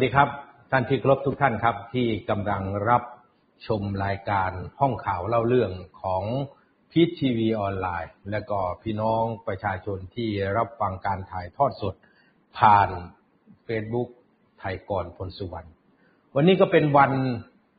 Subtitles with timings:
[0.00, 0.30] สวัสดีครับ
[0.72, 3.02] ท่านที่ครพทุกท่านครับ ที่กำลังรับ
[3.66, 4.50] ชมรายการ
[4.80, 5.72] ห้องข่าวเล่าเรื่อง
[6.02, 6.22] ของ
[6.90, 11.94] พีททีวีออนไลน์ และก็พี่น้องประชาชนที่รับฟังการถ่ายทอดสด
[12.58, 12.88] ผ่าน
[13.66, 14.08] Facebook
[14.58, 15.68] ไทยก่อนพลสุวรรณ
[16.34, 17.12] วันนี้ก็เป็นวัน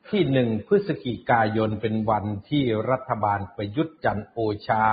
[0.09, 4.85] ที่หนึ่งพฤศจิกายนเป็นวันที่รัฐบาลประยุทธ์จันโอชา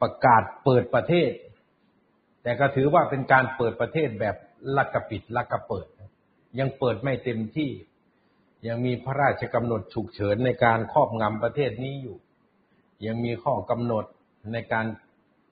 [0.00, 1.30] ประกาศเปิดประเทศ
[2.42, 4.36] แต่ก็ถือว่าเป็นการเปิดประเทศแบบ
[4.76, 5.88] ลักกะปิดลักกะเปิด
[6.58, 7.70] ยังเปิดไม่เต็มที่
[8.66, 12.16] ยังมีพระราชกำหนดฉุกเฉินในการครอบงำประเทศนี้อยู่
[13.06, 14.04] ยังมีข้อกำหนด
[14.52, 14.86] ในการ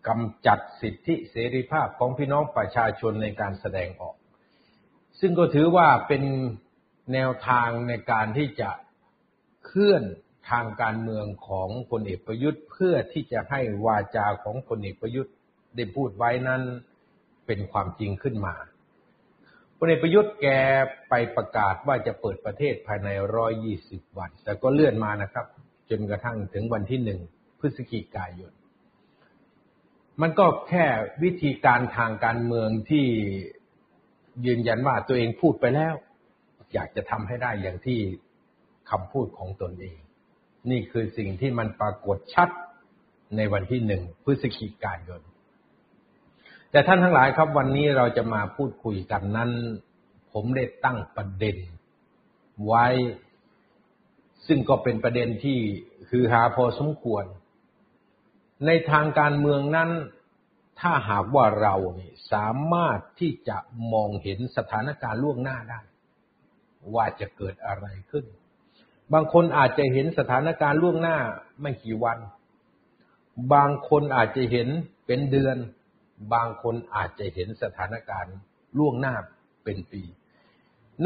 [0.09, 4.17] กำจัดสิทธิเสรีภาพของพี่น้องประชาชนในการแสดงออก
[5.21, 6.23] ซึ่งก็ถือว่าเป็น
[7.13, 8.71] แนวทางในการที่จะ
[9.67, 10.03] เคลื่อน
[10.51, 15.35] ทางการเมืองของพลเอกประยุทธ์ เพื่อที่จะให้วาจาของพลเอกประยุทธ์
[15.77, 16.63] ได้พูดไว้นั้น
[17.47, 18.55] เป็นความจริงขึ้นมา
[19.79, 20.47] พลเอกประยุทธ์แก
[21.09, 25.47] ไปประกาศว่าจะเปิดประเทศภายในร้อยยี่สิบวัน แต่ก็เลื่อนมานะครับ
[25.91, 27.21] จนกระทั่งถึงวันที่หนึ่ง
[27.61, 28.53] พฤศจิกายน
[30.23, 30.85] มันก็แค่
[31.23, 33.07] วิธีการทางการเมืองที่
[34.47, 35.95] ยืนยันว่าตัวเองพูดไปแล้ว
[36.75, 37.99] อยากจะทำให้ได้อย่างที่
[38.91, 39.99] คำพูดของตนเอง
[40.71, 42.49] นี่คือสิ่งที่มันปรากฏชัด
[43.37, 45.21] ในวันที่หนึ่งพฤศจิกายน
[46.71, 49.51] แต่ท่านทั้งหลายครับวันนี้เราจะมาพูดคุยกันนั้น
[50.33, 51.57] ผมได้ตั้งประเด็น
[52.67, 52.87] ไว้
[54.47, 55.59] ซึ่งก็เป็นประเด็นที่
[56.11, 57.25] คือหาพอสมควร
[58.67, 59.91] ในทางการเมืองนั้น
[60.81, 61.75] ถ้าหากว่าเรา
[62.33, 63.57] สามารถที่จะ
[63.93, 65.81] มองเห็นสถานการณ์ล่วงหน้าได้
[66.95, 68.25] ว่าจะเกิดอะไรขึ้น
[69.13, 71.19] บางคนอาจจะเห็นสถานการณ์ล่วงหน้า
[71.63, 72.19] ไม่กี่วัน
[73.53, 74.69] บางคนอาจจะเห็น
[75.07, 75.57] เป็นเดือน
[76.33, 78.37] บางคนอาจจะเห็นสถานการณ์
[78.79, 79.15] ล่วงหน้า
[79.65, 80.03] เป็นปี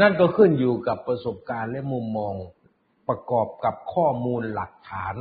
[0.01, 2.33] นั่นก็ขึ้นอยู่กับประสบการณ์และมุมมอง
[3.07, 5.15] ประกอบกับข้อมูลหลักฐาน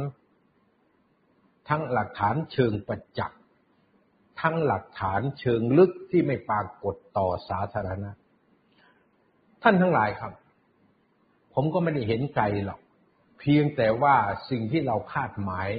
[1.68, 3.40] ทั้งหลักฐานเชิงประจักษ์
[4.40, 8.10] ทั้งหลักฐานเชิงลึกที่ไม่ปรากฏต่อสาธารณะ
[9.62, 10.32] ท่านทั้งหลายครับ
[11.54, 12.80] ผมก็ไม่ได้เห็นไกลหรอก
[13.40, 14.16] เพียงแต่ว่า
[14.50, 15.70] สิ่งที่เราคาดหมาย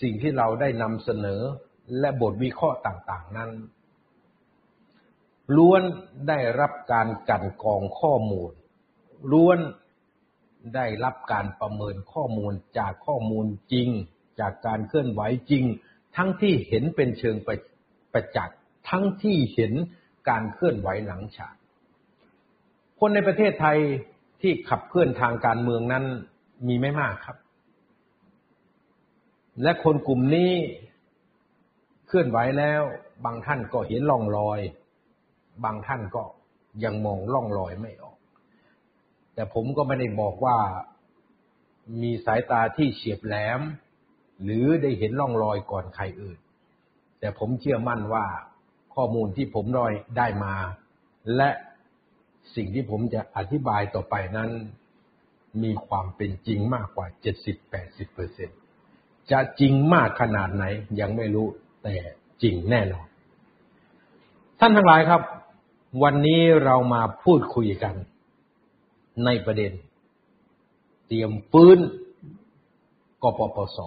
[0.00, 1.42] สิ่งที่เราได้นำเสนอ
[1.98, 3.50] และบทวิเคราะห์ต่างๆ นั้น
[5.56, 5.82] ล้วน
[6.28, 8.52] ได้รับการกันกองข้อมูล
[9.32, 9.58] ล้วน
[10.74, 13.88] ได้รับการประเมินข้อมูลจากข้อมูลจริง
[14.40, 15.64] จากการเคลื่อนไหวจริง
[16.16, 17.56] ทั้งที่เห็นเป็นเชิงประ
[18.12, 18.58] ประจักษ์
[18.88, 19.72] ทั้งที่เห็น
[20.28, 21.54] การเคลื่อนไหวหลังฉาก
[22.98, 23.78] คนในประเทศไทย
[24.40, 26.04] ที่ขับเคลื่อนทางการเมืองนั้น
[26.68, 27.36] มีไม่มากครับ
[29.62, 30.52] และคนกลุ่มนี้
[32.12, 32.82] เคลื่อนไหวแล้ว
[33.24, 34.60] บางท่านก็เห็นล่องรอย
[35.64, 36.22] บางท่านก็
[36.84, 38.16] ยังมองล่องรอยไม่ออก
[39.34, 40.58] แต่ผมก็ไม่ได้บอกว่า
[42.02, 43.60] มีสายตาที่เฉียบแหลม
[44.42, 46.38] หรือได้เห็นล่องรอยก่อนใครอื่น
[47.18, 48.26] แต่ผมเชื่อมั่นว่า
[48.94, 50.54] ข้อมูลที่ผมรอยได้มา
[51.36, 51.50] และ
[52.56, 54.50] สิ่งที่ผมจะอธิบายต่อไปนั้น
[55.62, 57.06] มีความเป็นจริงมากกว่า
[58.58, 60.64] 70-80%จะจริงมากขนาดไหน
[61.00, 61.48] ยังไม่รู้
[61.82, 61.94] แต่
[62.42, 63.06] จริงแน่นอน
[64.60, 65.22] ท่านทั้งหลายครับ
[66.02, 67.94] วันนี้เรามาพูดคุยกัน
[69.24, 69.72] ในประเด็น
[71.06, 71.78] เตรียมฟื้น
[73.22, 73.78] กปปส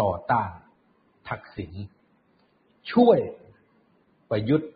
[0.00, 0.50] ต่อต้าน
[1.28, 1.72] ทักษิณ
[2.92, 3.18] ช่วย
[4.30, 4.70] ประยุทธ์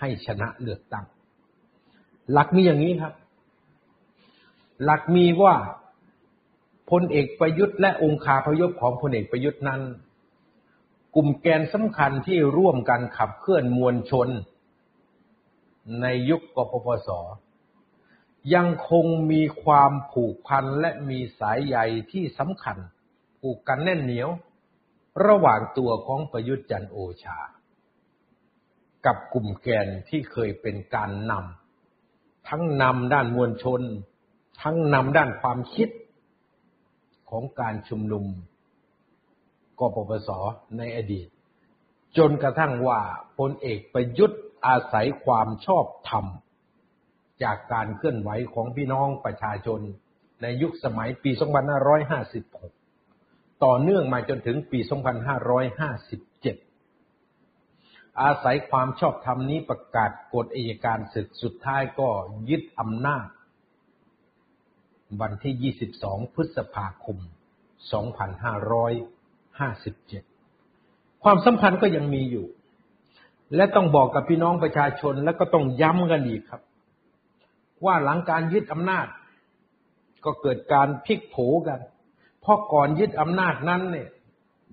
[0.00, 1.06] ให้ชนะเลือกตั้ง
[2.32, 3.14] หลักมีอย่างนี้ครับ
[4.84, 5.54] หลักมีว่า
[6.90, 9.80] พลเอกประยุทธ์และองค์คาพยพของพลเอกประยุทธ์นั้น
[11.14, 14.28] กลุ่มแกนสำคัญที่ร่วมกันขับเคลื่อนมวลชน
[16.00, 17.08] ในยุคกปปส
[18.54, 21.76] ยังคงมีความผูกพันและมีสายใย
[22.12, 22.78] ที่สำคัญ
[23.40, 24.28] ผูกกันแน่นเหนียว
[25.26, 27.38] ระหว่างตัวของประยุทธ์จันโอชา
[29.06, 33.80] กับกลุ่มแกนที่เคยเป็นการนำทั้งนำด้านมวลชน
[34.62, 35.88] ทั้งนำด้านความคิด
[37.30, 38.24] ของการชุมนุม
[39.78, 40.30] กปปส
[40.78, 41.28] ในอดีต
[42.16, 43.00] จนกระทั่งว่า
[43.38, 46.24] พลเอกประยุทธ์อาศัยความชอบธรรม
[47.42, 49.80] จากการเคลื่อนไหวของพี่น้องประชาชน
[50.42, 51.30] ในยุคสมัยปี
[52.66, 54.90] 2556 ต่อเนื่องมาจนถึงปี 2557
[58.22, 62.08] อาศัยความชอบธรรมนี้ประกาศกฎอัยการศึกสุดท้ายก็
[62.50, 63.26] ยึดอำนาจ
[65.20, 67.18] วันที่ 22 พฤษภาคม
[68.02, 69.23] 2500
[69.58, 70.22] ห้าสิบเจ็ด
[71.22, 72.46] ความสำคัญก็ยังมีอยู่
[73.56, 76.62] และต้องบอกกับพี่น้องประชาชนและก็ต้องย้ำกันอีกครับ
[77.84, 79.06] ว่าหลังการยึดอำนาจ
[80.24, 81.36] ก็เกิดการพลิกโผ
[81.68, 81.80] กัน
[82.40, 84.08] เพราะก่อนยึดอำนาจนั้นเนี่ย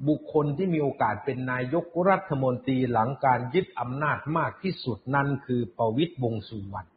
[0.08, 6.90] บุคคลที่มีโอกาสเป็นนายกรัฐมนตรีหลังการยึดอำนาจมากที่สุดนั้นคือประวิตยวงสุวรรณ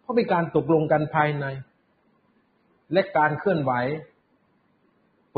[0.00, 1.46] เพราะเป็นการตกลงกันภายใน
[2.92, 3.72] และการเคลื่อนไหว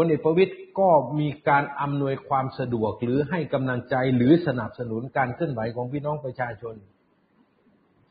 [0.05, 0.89] ลเอกประวิตยก็
[1.19, 6.75] มีการอำนวยความสะดวกหรือให้กำลังใจหรือสนับสนุนการเคลื่อนไหวของพี่น้องประชาชน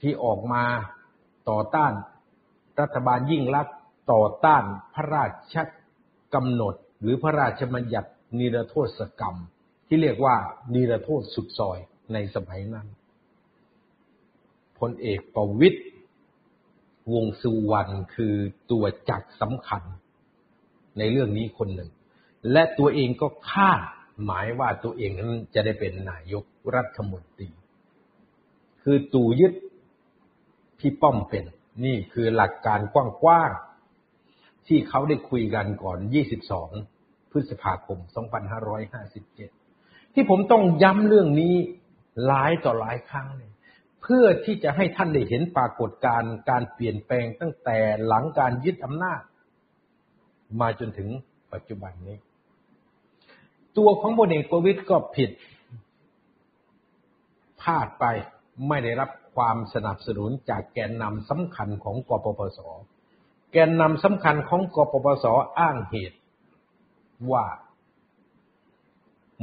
[0.01, 0.63] ที่ออกมา
[1.49, 1.93] ต่อต้าน
[2.79, 3.67] รัฐบาลยิ่งรัก
[4.13, 4.63] ต่อต้าน
[4.95, 5.55] พระราช
[6.35, 8.09] กำหนด หรือพระราชบัญญัติ
[8.39, 9.35] นิรโทษกรรม
[9.87, 10.35] ที่เรียกว่า
[10.73, 11.79] นิรโทษสุดซอย
[12.13, 12.87] ในสมัยนั้น
[14.79, 15.79] พลเอกประวิตย
[17.13, 18.35] วงสุวรรณคือ
[18.71, 19.83] ตัวจักสำคัญ
[20.99, 21.89] ในเรื่องนี้คนหนึ่ง
[22.51, 23.81] และตัวเองก็คาด
[24.25, 26.45] หมายว่าตัวเองนั้นจะได้เป็นนายก
[26.75, 27.49] รัฐมนตรี
[28.83, 29.53] คือตู่ยึด
[30.79, 31.45] พี่ป้อมเป็น
[31.85, 35.99] นี่คือหลักการกว้างๆที่เขาได้คุยกันก่อน
[36.65, 37.97] 22 พฤษภาคม
[39.27, 41.55] 2557 ที่ผมต้องย้ำเรื่องนี้
[42.25, 49.21] หลายต่อหลายครั้งเเพื่อที่จะให้ท่านได้เห็นปรากฏการณ์การเปลี่ยนแปลงตั้งแต่หลังการยึดอำนาจ
[50.59, 51.09] มาจนถึง
[51.53, 52.17] ปัจจุบันนี้
[53.77, 55.31] ตัวของพลเอกประวิตยก็ผิด
[57.61, 58.05] พลาดไป
[58.67, 62.59] ไม่ได้รับความสนับสนุนจากแกนนำสำคัญของกปปส
[63.51, 65.25] แกนนำสำคัญของกปปส
[65.59, 66.17] อ้างเหตุ
[67.31, 67.45] ว่า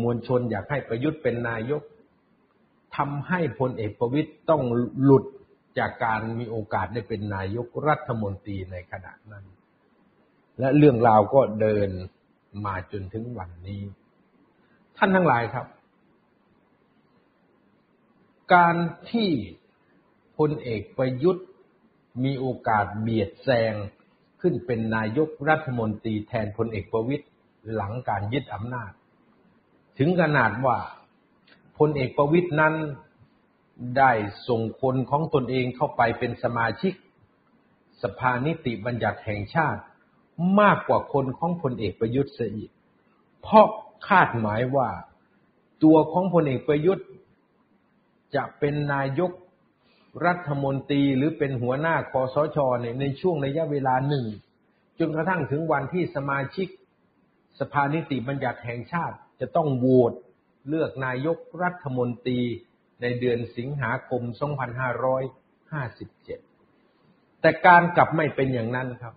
[0.03, 1.83] มวลชนอยากให้ประยุทธ์เป็นนายก
[2.97, 4.63] ทำให้พลเอกประวิตยต้อง
[5.03, 5.25] หลุด
[5.79, 9.45] จากการมีโอกาสได้เป็นนายกรัฐมนตรีในขณะนั้น
[10.59, 11.91] และเรื่องราวก็เดิน
[12.65, 13.83] มาจนถึงวันนี้
[14.97, 15.67] ท่านทั้งหลายครับ
[18.55, 18.77] การ
[19.11, 19.31] ที่
[20.39, 21.47] พลเอกประยุทธ์
[22.25, 23.75] มีโอกาสเบียดแซง
[24.41, 27.27] ขึ้นเป็นนายกรัฐมนตรีแทนพลเอกประวิตย
[27.75, 28.93] หลังการยึดอำนาจ
[29.99, 30.79] ถึงขนาดว่า
[31.79, 32.75] พลเอกประวิตยนั้น
[33.99, 34.13] ได้
[34.49, 36.93] ส่งคนของตนเองเข้าไปเป็นสมาชิก
[38.03, 39.83] สภานิติบัญญัติแห่งชาติ
[40.61, 42.71] มากกว่าคนของพลเอกประยุทธ์เสียอีก
[43.43, 43.67] เพราะ
[44.09, 44.89] คาดหมายว่า
[45.85, 47.07] ตัวของพลเอกประยุทธ์
[48.35, 49.33] จะเป็นนายก
[50.27, 54.25] รัฐมนตรีหรือเป็นหัวหน้าคอสชในในช่วงระยะเวลาหนึ่ง
[54.99, 56.69] จนกระทั่งถึงวันที่สมาชิก
[57.61, 60.13] สภานิติบัญญัติแห่งชาติจะต้องโหวต
[60.69, 62.41] เลือกนายกรัฐมนตรี
[63.03, 64.23] ในเดือนสิงหาคม
[66.63, 69.15] 2557 แต่การกลับไม่เป็นอย่างนั้นครับ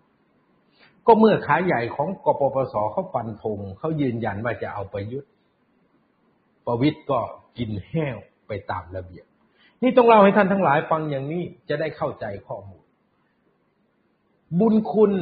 [1.08, 5.32] ก็เมื่อขาใหญ่ของกปปสเขาฟันธงเขายืนยันว่าจะเอาประยุทธ์
[6.66, 7.20] ประวิทย์ก็
[7.58, 9.26] กินแห้วไปตามระเบียบ
[9.84, 12.84] นี่ต้องเล่าให้ท่านทั้งหลายฟังอย่างนี้จะได้เข้าใจข้อมูล
[14.60, 15.14] บุญคุณ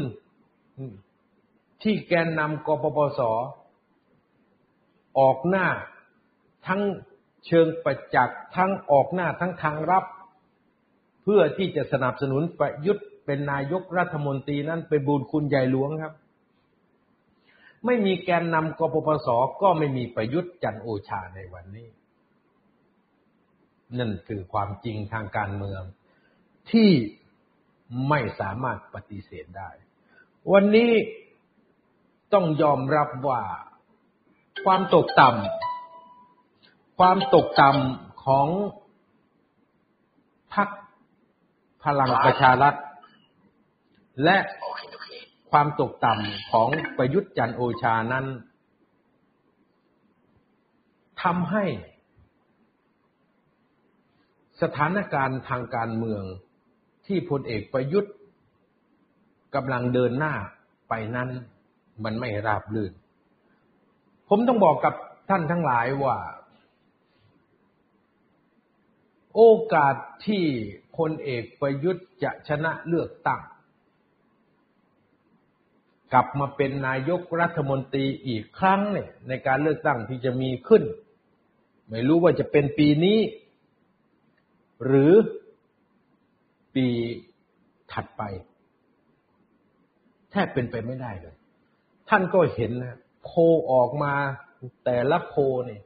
[1.84, 3.22] ที่แกนนำกปปส
[5.20, 5.68] ออกหน้า
[6.68, 6.82] ทั้ง
[7.46, 10.06] เชิงประจักษ์ทั้งออกหน้าทั้งทางรับ
[11.24, 16.14] เพื่อที่จะสนับสนุนประยุทธ์ เป็นนายกรัฐมนตรีนั้นเป็นบุญคุณใหญ่หลวงครับ
[17.86, 19.28] ไม่มีแกนนำกปปส
[19.62, 21.88] ก็ไม่มีประยุทธ์จันโอชาในวันนี้
[23.98, 25.82] นั่นคือความจริงทางการเมือง
[26.72, 26.90] ที่
[28.10, 29.70] ไม่สามารถปฏิเสธได้
[30.54, 30.92] วันนี้
[32.34, 33.42] ต้องยอมรับว่า
[34.66, 38.48] ความตกต่ำความตกต่ำของ
[40.54, 40.70] พรรค
[41.84, 42.76] พลังประชารัฐ
[44.24, 44.38] และ
[45.52, 48.26] ความตกต่ำของประยุทธ์จันโอชานั้น
[51.24, 51.66] ทำให้
[54.62, 56.24] สถานการณ์ทางการเมือง
[57.08, 58.14] ที่พลเอกประยุทธ์
[59.56, 60.34] กำลังเดินหน้า
[60.90, 61.30] ไปนั้น
[62.04, 62.94] มันไม่ราบรื่น
[64.30, 64.94] ผมต้องบอกกับ
[65.30, 66.18] ท่านทั้งหลายว่า
[69.36, 69.42] โอ
[69.74, 69.96] กาส
[70.26, 70.44] ที่
[70.98, 73.42] พลเอกประยุทธ์จะชนะเลือกตั้ง
[76.14, 80.84] กลับมาเป็นนายกรัฐมนตรีอีกครั้งเนี่ยในการเลือกตั้งที่จะมีขึ้น
[81.90, 83.20] ไม่รู้ว่าจะเป็นปีนี้
[84.86, 85.14] หรือ
[86.76, 86.88] ปี
[87.92, 88.24] ถัดไป
[90.32, 91.36] แทบเป็นไปไม่ได้เลย
[92.10, 93.32] ท่านก็เห็นนะโพ
[93.72, 94.14] ออกมา
[94.86, 95.36] แต่ละโพ
[95.66, 95.82] เนี่ย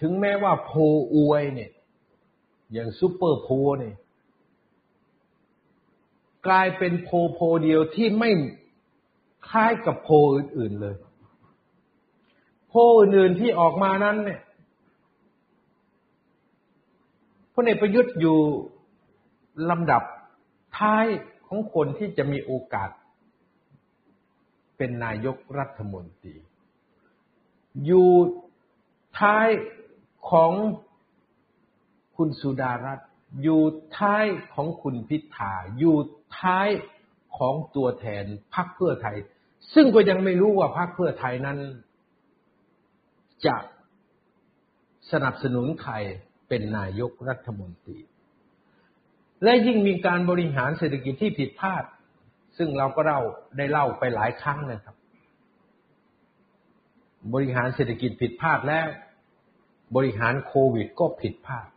[0.00, 0.72] ถึงแม้ว่าโพ
[1.14, 1.70] อวยเนี่ย
[2.72, 3.48] อย่างซูเปอร์โพ
[3.80, 3.96] เนี่ย
[6.46, 8.30] กลายเป็นโพโพเดียวที่ไม่
[9.48, 10.96] คล้ายกับโพอื่นๆเลย
[12.68, 14.40] โพอื่นๆที่ออกมานั้น เนี่ย
[17.54, 18.38] พลเอกประยุทธ์อยู่
[19.70, 20.02] ลำดับ
[20.78, 21.04] ท้าย
[21.46, 22.90] ของคนที่จะมีโอกาส
[24.76, 26.34] เป็นนายกรัฐมนตรี
[27.84, 28.10] อยู่
[29.20, 29.48] ท้าย
[30.30, 30.52] ของ
[32.16, 33.08] คุณสุดารัตน์
[33.42, 33.62] อยู่
[33.98, 35.96] ท้ายของคุณพิธาอยู่
[36.38, 36.68] ท้าย
[37.38, 38.24] ของตัวแทน
[38.54, 39.16] พรรคเพื่อไทย
[39.74, 41.58] ซึ่งก็ยังไม่รู้ว่าพรรคเพื่อไทยนั้น
[43.46, 43.56] จะ
[45.12, 45.94] สนับสนุนใคร
[46.48, 47.98] เป็นนายกรัฐมนตรี
[49.44, 51.84] และยิ่งมีการบริหารเศรษฐกิจที่ผิดพลาด
[52.58, 53.20] ซึ่งเราก็เล่า
[53.56, 54.96] ได้เล่าไปหลายครั้งนะครับ
[57.34, 58.88] บริหารเศรษฐกิจผิดพลาดแล้ว
[59.96, 61.68] บริหารโควิดก็ผิดพลาด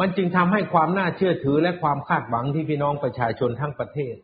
[0.00, 4.14] มันจึงทำให้ความน่าเชื่อถือและความคาดหวังที่พี่น้องประชาชนทั้งประเทศ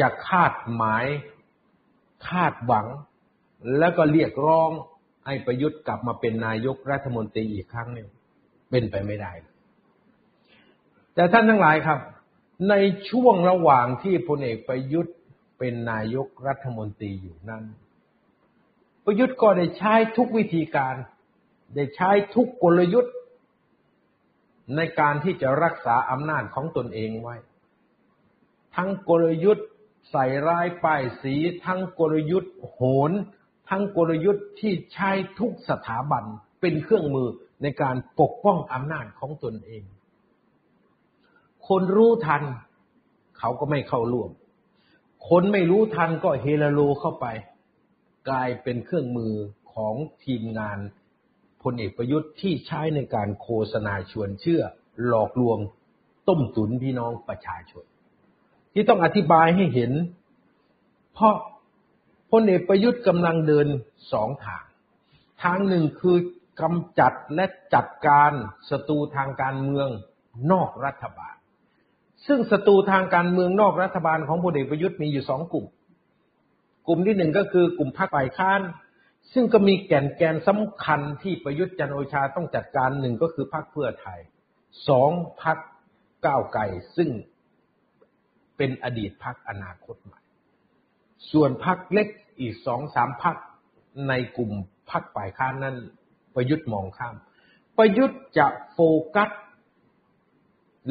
[0.00, 1.04] จะคาดหมาย
[2.28, 2.86] คาดหวัง
[3.78, 4.70] แล้วก็เรียกร้อง
[5.26, 8.08] ให้ประยุทธ์กลับมาเป็นนายกรัฐมนตรีอีกครั้งหนึ่ง
[8.70, 9.32] เป็นไปไม่ได้
[11.14, 11.98] แต่ท่านทั้งหลายครับ
[12.70, 12.74] ใน
[13.10, 15.14] ช่วงระหว่างที่พลเอกประยุทธ์
[15.58, 17.64] เป็นนายกรัฐมนตรีอยู่นั้น
[19.04, 20.94] ประยุทธ์ก็ได้ใช้ทุกวิธีการ
[21.74, 23.14] ได้ใช้ทุกกลยุทธ์
[24.76, 27.36] ในการที่จะรักษาอำนาจของตนเองไว้
[28.76, 29.66] ทั้งกลยุทธ์
[30.10, 31.34] ใส่ร้ายป้ายสี
[31.64, 33.10] ทั้งกลยุทธ์โหน
[33.68, 36.24] ทั้งกลยุทธ์ที่ใช้ทุกสถาบัน
[36.60, 37.28] เป็นเครื่องมือ
[37.62, 39.84] ในการปกป้องอำนาจของตนเอง
[41.68, 42.42] คนรู้ทัน
[43.38, 44.30] เขาก็ไม่เข้าร่วม
[45.28, 47.26] คนไม่รู้ทันก็เฮลโลเข้าไป
[48.28, 49.34] กลายเป็นเครื่องมือ
[49.74, 49.94] ของ
[50.24, 50.78] ทีมงาน
[51.62, 54.62] พลเอกประยุทธ์ที่ใช้ในการโฆษณาชวนเชื่อ
[55.06, 55.58] หลอกลวง
[56.28, 57.84] ต้มตุนพี่น้องประชาชน
[58.74, 59.92] ที่ต้องอธิบายให้เห็น
[61.14, 61.34] เพราะ
[62.30, 63.66] พลเอกประยุทธ์กำลังเดิน
[64.12, 64.64] สองทาง
[65.42, 66.16] ทางหนึ่งคือ
[66.60, 68.32] กำจัดและจัดการ
[68.70, 69.88] ศัตรูทางการเมือง
[70.52, 71.34] นอกรัฐบาล
[72.26, 75.66] ซึ่งศัตรูทางการเมืองนอกรัฐบาลของพลเอกประยุทธ์มีอยู่สองกลุ่ม
[76.86, 78.60] กลุ่มที่หนึ่งก็คือกลุ่มพรรคฝ่ายค้าน
[79.32, 84.20] ซึ่งก็มีแก่นแกนสำคัญที่ประยุทธ์จันโอชาต้องจัดการหนึ่งก็คือพรรคเพื่อไทย
[84.88, 85.10] สอง
[85.42, 85.58] พรรค
[86.26, 86.62] ก้าวไกล
[86.96, 87.10] ซึ่ง
[88.56, 90.20] เป็นอดีตพรรคอนาคตใหม่
[91.30, 92.08] ส่วนพรรคเล็ก
[92.40, 93.36] อีกสองสามพรรค
[94.08, 94.52] ในกลุ่ม
[94.90, 95.76] พรรคฝ่ายค้านนั้น
[96.34, 97.14] ประยุทธ์มองข้าม
[97.78, 98.78] ประยุทธ์จะโฟ
[99.14, 99.30] กัส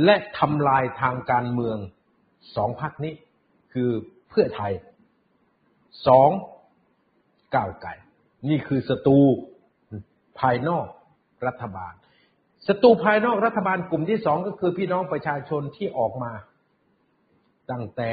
[0.06, 1.78] และทำลายทางการเมือง
[2.56, 3.14] สองพรรคนี้
[3.74, 3.90] คือ
[4.30, 4.74] เพื่อไทย
[6.08, 6.30] สอง
[7.56, 7.94] ก้าวไก่
[8.50, 9.20] นี่คือศัตรู
[10.40, 10.86] ภายนอก
[11.48, 11.94] รัฐบาล
[12.68, 16.32] ศัตรูภายนอกรัฐบาลกลุ่มที่สองก็คือพี่น้องประชาชนที่ออกมา
[17.72, 18.12] ตั้งแต่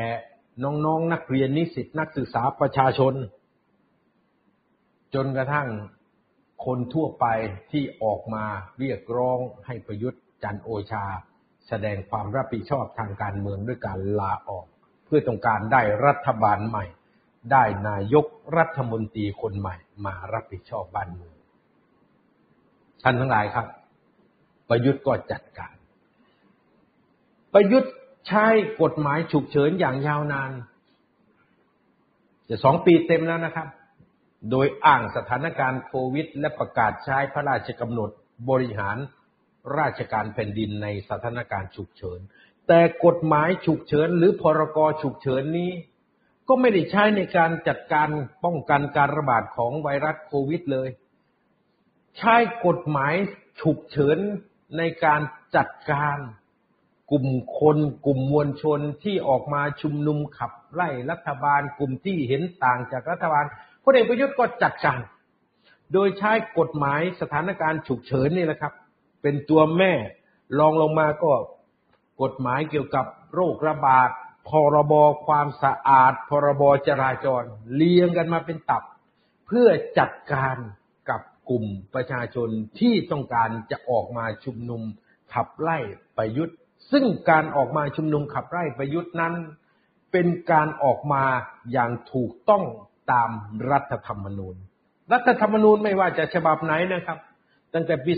[0.64, 3.14] น้องๆนนักเรียนนิสิตนักศึกษาประชาชน
[5.14, 5.68] จนกระทั่ง
[6.66, 7.26] คนทั่วไป
[7.72, 8.44] ที่ออกมา
[8.78, 11.04] เรียกร้องให้ประยุทธ์จันโอชา
[11.68, 14.66] แสดงความรับผิดชอบทางการเมืองด้วยการลาออก
[15.04, 16.84] เพื่อต้องการได้รัฐบาลใหม่
[17.52, 18.26] ได้นายก
[18.56, 19.76] รัฐมนตรีคนใหม่
[20.06, 21.36] มารับผิดชอบบ้านเมือง
[23.02, 23.66] ท่านทั้งหลายครับ
[24.68, 25.74] ประยุทธ์ก็จัดการ
[27.54, 27.92] ประยุทธ์
[28.26, 28.46] ใช้
[28.82, 30.52] กฎหมายฉุกเฉินอย่างยาวนาน
[32.48, 33.68] จะสองปีเต็มแล้วนะครับ
[34.50, 38.10] โดยอ้างสถานการณ์โควิด และประกาศใช้พระราชกำหนด
[38.50, 38.96] บริหาร
[39.78, 42.20] ราชการแผ่นดินในสถานการณ์ฉุกเฉิน
[42.68, 45.70] แต่กฎหมายฉุกเฉิน หรือพรกฉุกเฉินนี้
[46.48, 48.08] ก็ไม่ได้ใช้ในการจัดการ
[48.44, 50.88] ป้องกันการระบาดของไวรัสโควิดเลย
[52.18, 52.34] ใช้
[52.66, 53.14] กฎหมาย
[53.60, 54.18] ฉุกเฉิน
[54.78, 55.20] ในการ
[55.56, 56.16] จัดการ
[57.10, 57.26] กลุ่ม
[57.58, 63.44] คนกลุ่มมวลชนที่ออกมาชุมนุมขับไล่รัฐบาลกลุ่มที่เห็นต่างจากรัฐบาล
[63.84, 65.00] พลเอกประยุทธ์ก็จัดการ
[65.92, 68.72] โดยใช้กฎหมายสถานการณ์ฉุกเฉินนี่แหละครับ
[69.22, 69.92] เป็นตัวแม่
[70.58, 71.32] ลองลงมาก็
[72.22, 74.10] กฎหมายเกี่ยวกับโรคระบาด
[74.48, 74.92] พรบ
[75.26, 77.42] ความสะอาด พรบจราจร
[77.74, 78.82] เลียงกันมาเป็นตับ
[79.46, 80.56] เพื่อจัดการ
[81.10, 81.64] กับกลุ่ม
[81.94, 82.48] ประชาชน
[82.80, 84.82] ที่ต้องการจะออกมาชุมนุม
[85.32, 85.78] ขับไล่
[86.16, 86.56] ประยุทธ์
[86.90, 89.34] ซึ่งการออกมาชุมนุมขับไล่ประยุทธ์นั้น
[90.12, 91.24] เป็นการออกมา
[91.72, 92.64] อย่างถูกต้อง
[93.12, 93.30] ตาม
[93.70, 94.56] รัฐธรรมนูญ
[95.12, 97.18] รัฐธรรมนูญไม่ว่าจะฉบับไหนนะครับ
[97.74, 98.12] ตั้งแต่ปี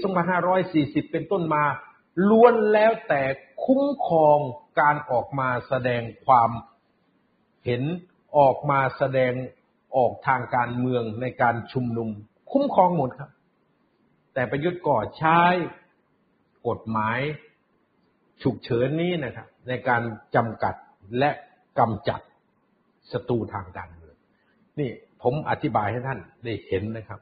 [0.53, 1.65] 2540 เป็นต้นมา
[2.29, 3.23] ล้วนแล้วแต่
[3.65, 4.39] คุ้มครอง
[4.81, 6.51] การออกมาแสดงความ
[7.65, 7.83] เห็น
[8.39, 9.33] ออกมาแสดง
[9.97, 12.09] ออกทางการเมืองในการชุมนุม
[12.53, 13.31] คุ้มครองหมดครับ
[14.35, 15.41] แต่ประยุทธ์ก็ใช้
[16.69, 17.19] กฎหมาย
[18.43, 20.03] ฉุกเฉินนี้นะครับ ในการ
[20.35, 20.75] จำกัด
[21.19, 21.31] และ
[21.79, 22.21] กำจัด
[23.13, 24.17] ศัตรูทางการเมือง
[24.81, 24.91] นี่
[25.23, 27.21] ผมอธิบายให้ท่านได้เห็นนะครับ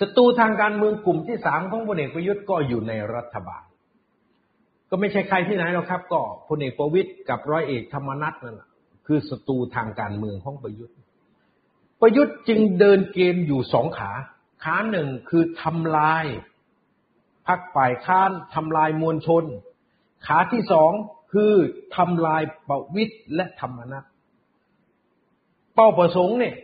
[0.00, 3.64] ศัตรูทางการเมืองกลุ่มที่สามของพลเอกประยุทธ์ก็อยู่ในรัฐบาล
[4.90, 8.68] ก็ไม่ใช่ใครที่ไหนหรอกครับ ก็พลเอกประวิตยกับร้อยเอกธรรมนัฐนั่นแหละ
[9.06, 10.96] คือศัตรูทางการเมืองของประยุทธ์
[12.00, 14.10] ประยุทธ์จึงเดินเกมอยู่สองขา
[14.64, 16.24] ขาหนึ่งคือทำลาย
[17.46, 19.44] พักฝ่ายค้านทำลายมวลชน
[20.26, 20.92] ขาที่สอง
[21.32, 21.52] คือ
[21.96, 24.04] ทำลายประวิตยและธรรมนัฐ
[25.74, 26.54] เป้าประสงค์เนี่ย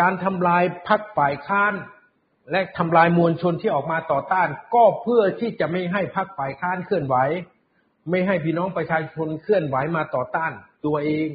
[0.00, 1.72] การทำลายพักฝ่ายค้าน
[2.50, 7.16] และทำลายมวลชนที่ออกมาต่อต้าน ก็เพื่อที่จะไม่ให้พักฝ่ายค้านเคลื่อนไหว
[8.10, 10.52] ไม่ให้พี่น้องประชาชนเคลื่อนไหวมาต่อต้าน
[10.86, 11.30] ตัวเอง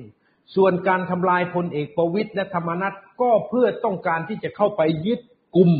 [0.56, 5.20] ส่วนการทำลายพลเอกประวิตยและธรรมนัฐก็เพื่อต้องการที่จะเข้าไปยึด
[5.56, 5.72] กลุ่ม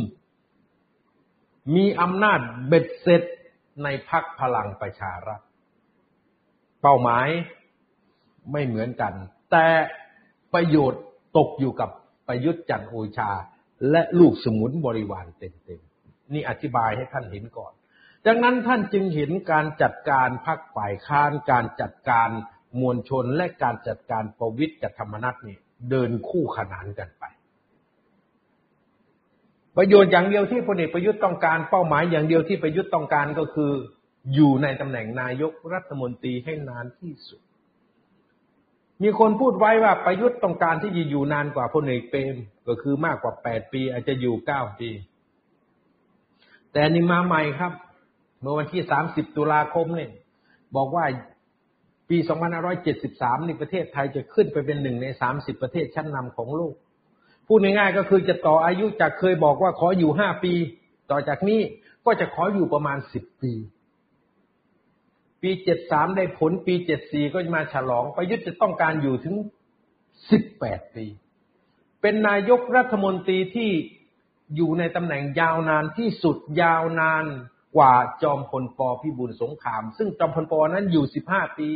[1.74, 3.22] มีอำนาจเบ็ดเสร็จ
[3.82, 5.40] ในพักพลังประชารัฐ
[6.82, 7.28] เป้าหมาย
[8.52, 9.12] ไม่เหมือนกัน
[9.50, 9.66] แต่
[10.54, 11.02] ประโยชน์
[11.36, 11.90] ตกอยู่กับ
[12.28, 13.30] ประยุทธ์จันทร์โอชา
[13.90, 17.72] และลูกสมุนบริวารเต็มๆนี่อธิบายให้ท่านเห็นก่อน
[18.26, 22.28] ดังนั้นท่านจึงเห็นการจัดการพักฝ่ายค้าน การจัดการ
[22.80, 25.58] มวลชนและการจัดการประวิทย์กับธรรมนัตนี่
[25.90, 27.24] เดินคู่ขนานกันไป
[29.76, 33.72] ประโยชน์อย่างเดียวที่พลเอกประยุทธ์ต้องการ เป้าหมายอย่างเดียวที่ประยุทธ์ต้องการก็คือ
[34.34, 37.40] อยู่ในตำแหน่งนายกรัฐมนตรีให้นานที่สุด
[39.02, 42.34] มีคนพูดไว้ว่าประยุทธ์ต้องการที่จะอยู่นานกว่าพลเอกเปรม
[42.68, 44.90] ก็คือมากกว่าแปดปี อาจจะอยู่เก้าปี
[46.72, 47.72] แต่นี่มาใหม่ครับ
[48.40, 50.10] เมื่อวันที่สามสิบตุลาคมเนี่ย
[50.76, 51.04] บอกว่า
[52.08, 52.16] ปี
[52.82, 56.74] 2573 นี่ประเทศไทยจะขึ้นไปเป็นหนึ่งใน 30 ประเทศชั้นนำของโลก
[57.46, 60.52] พูดง่ายๆก็คือจะต่ออายุจากเคยบอกว่าขออยู่ 5 ปี
[61.10, 61.60] ต่อจากนี้
[62.04, 63.52] ก็จะขออยู่ประมาณ 10 ปี
[65.42, 65.50] ปี
[65.84, 66.74] 73ได้ผลปี
[67.04, 69.34] 74ก็จะมาฉลอง ประยุทธ์จะต้องการอยู่ถึง
[70.14, 71.06] 18ปี
[72.00, 73.70] เป็นนายกรัฐมนตรีที่
[74.56, 77.24] อยู่ในตำแหน่งยาวนานที่สุดยาวนาน
[77.76, 81.68] กว่าจอมพลปพิบูลสงคราม ซึ่งจอมพลปนั้นอยู่15ปี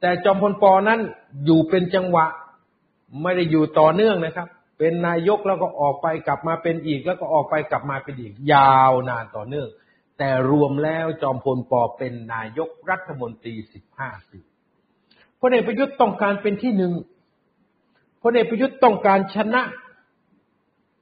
[0.00, 1.00] แต่จอมพลปนั้น
[1.44, 2.26] อยู่เป็นจังหวะ
[3.22, 4.48] ไม่ได้อยู่ต่อเนื่องนะครับ
[4.78, 9.68] เป็นนายกแล้วก็ออกไปกลับมาเป็นอีกแล้วก็ออกไปกลับมาเป็นอีก ยาวนานต่อเนื่อง
[10.18, 14.40] แต่รวมแล้วจอมพลปอเป็นนายกรัฐมนตรีสิบห้าปี
[15.40, 16.92] พลเอกประยุทธ์ต้องการเป็นที่หนึ่ง
[18.22, 19.62] พลเอกประยุทธ์ต้องการชนะ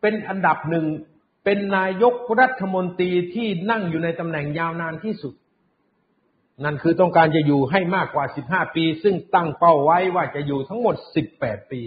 [0.00, 0.86] เป็นอันดับหนึ่ง
[1.44, 5.34] เป็นนายกรัฐมนตรีที่นั่งอยู่ในตำแหน่งยาวนานที่สุด
[6.64, 10.96] นั่นคือต้องการจะอยู่ให้มากกว่า 15 ปี ซึ่งตั้งเป้าไว้ว่าจะอยู่ทั้งหมด
[11.34, 11.80] 18 ปี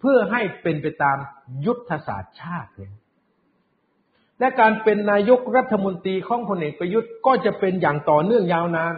[0.00, 1.16] เพื่อให้เป็นไปตาม
[1.66, 2.92] ยุทธศาสตร์ชาติเลย
[4.40, 8.94] และการเป็นนายกรัฐมนตรีของพลเอกประยุทธ์ก็จะเป็นอย่างต่อเนื่องยาวนาน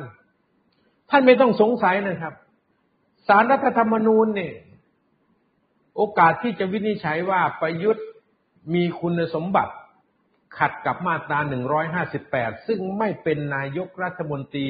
[1.10, 2.34] ท่านไม่ต้องสงสัยนะครับ
[3.28, 4.54] สารรัฐธรรมนูญเนี่ย
[5.96, 8.06] โอกาสที่จะวินิจฉัยว่าประยุทธ์
[8.74, 9.74] มีคุณสมบัติ
[10.58, 11.38] ขัดกับมาตรา
[12.02, 14.68] 158 ซึ่งไม่เป็นนายกรัฐมนตรี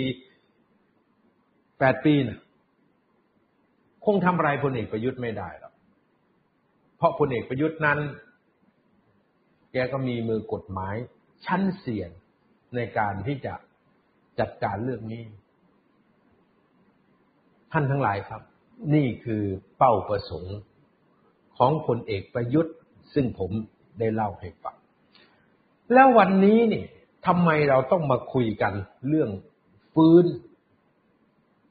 [1.20, 2.38] 8 ปีนะ
[4.04, 5.72] คงทำอะไรพลเอกประยุทธ์ไม่ได้หรอก
[6.96, 7.98] เพราะพลเอกประยุทธ์นั้น
[9.72, 10.94] แกก็มีมือกฎหมาย
[11.46, 12.11] ชั้นเสี่ยง
[12.74, 13.54] ในการที่จะ
[14.38, 15.24] จัดการเรื่องนี้
[17.72, 18.42] ท่านทั้งหลายครับ
[18.94, 19.42] นี่คือ
[19.78, 20.59] เป้าประสงค์
[21.56, 22.74] ของพลเอกประยุทธ์
[23.14, 23.50] ซึ่งผม
[23.98, 24.76] ได้เล่าให้ฟัง
[25.92, 26.85] แล้ววันนี้นี่
[27.26, 28.74] ทำไมเราต้องมาคุยกัน
[29.09, 29.30] เรื่อง
[29.94, 30.24] ฟื้น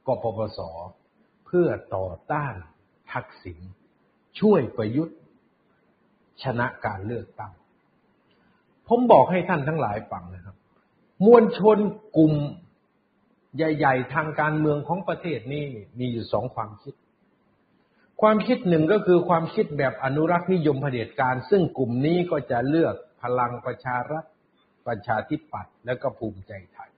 [0.06, 0.60] กปปส
[1.46, 2.54] เพื่อต่อต้าน
[3.12, 3.58] ทักษิณ
[4.40, 5.18] ช่วยประยุทธ์
[6.42, 7.52] ชนะการเลือกตั้ง
[8.90, 10.56] ผมบอกให้ท่านทั้งหลายฟังนะครับ
[11.26, 11.78] มวลชน
[12.16, 12.34] กลุ่ม
[13.56, 15.64] ใหญ่ ๆ ทางการเมืองของประเทศนี้
[15.98, 16.94] มีอยู่สองความคิด
[18.22, 24.26] ความคิดหนึ่งก็คือความคิดแบบอนุรักษ์นิยมเผด็จการ ซึ่งกลุ่มนี้ก็จะเลือกพลังประชารัฐ
[24.86, 26.90] ประชาธิปัตย์และก็ภูมิใจไทย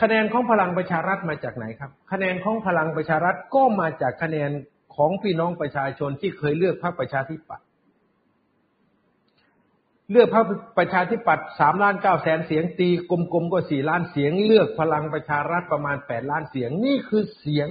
[0.00, 4.50] คะแนนของพลังประชารัฐมาจากไหนครับ คะแนนของพลังประชารัฐก็มาจากคะแนน
[4.96, 7.66] ของพี่น้องประชาชนที่เคยเลือกพรรคประชาธิปัตย์
[10.12, 10.46] เลือกพรรค
[10.78, 17.68] ประชาธิปัตย์สามล้านเก้าแสนเสียงตีกลมๆก็สี่ล้านเสียง เลือกพลังประชารัฐประมาณแปดล้านเสียง นี่คือเสียง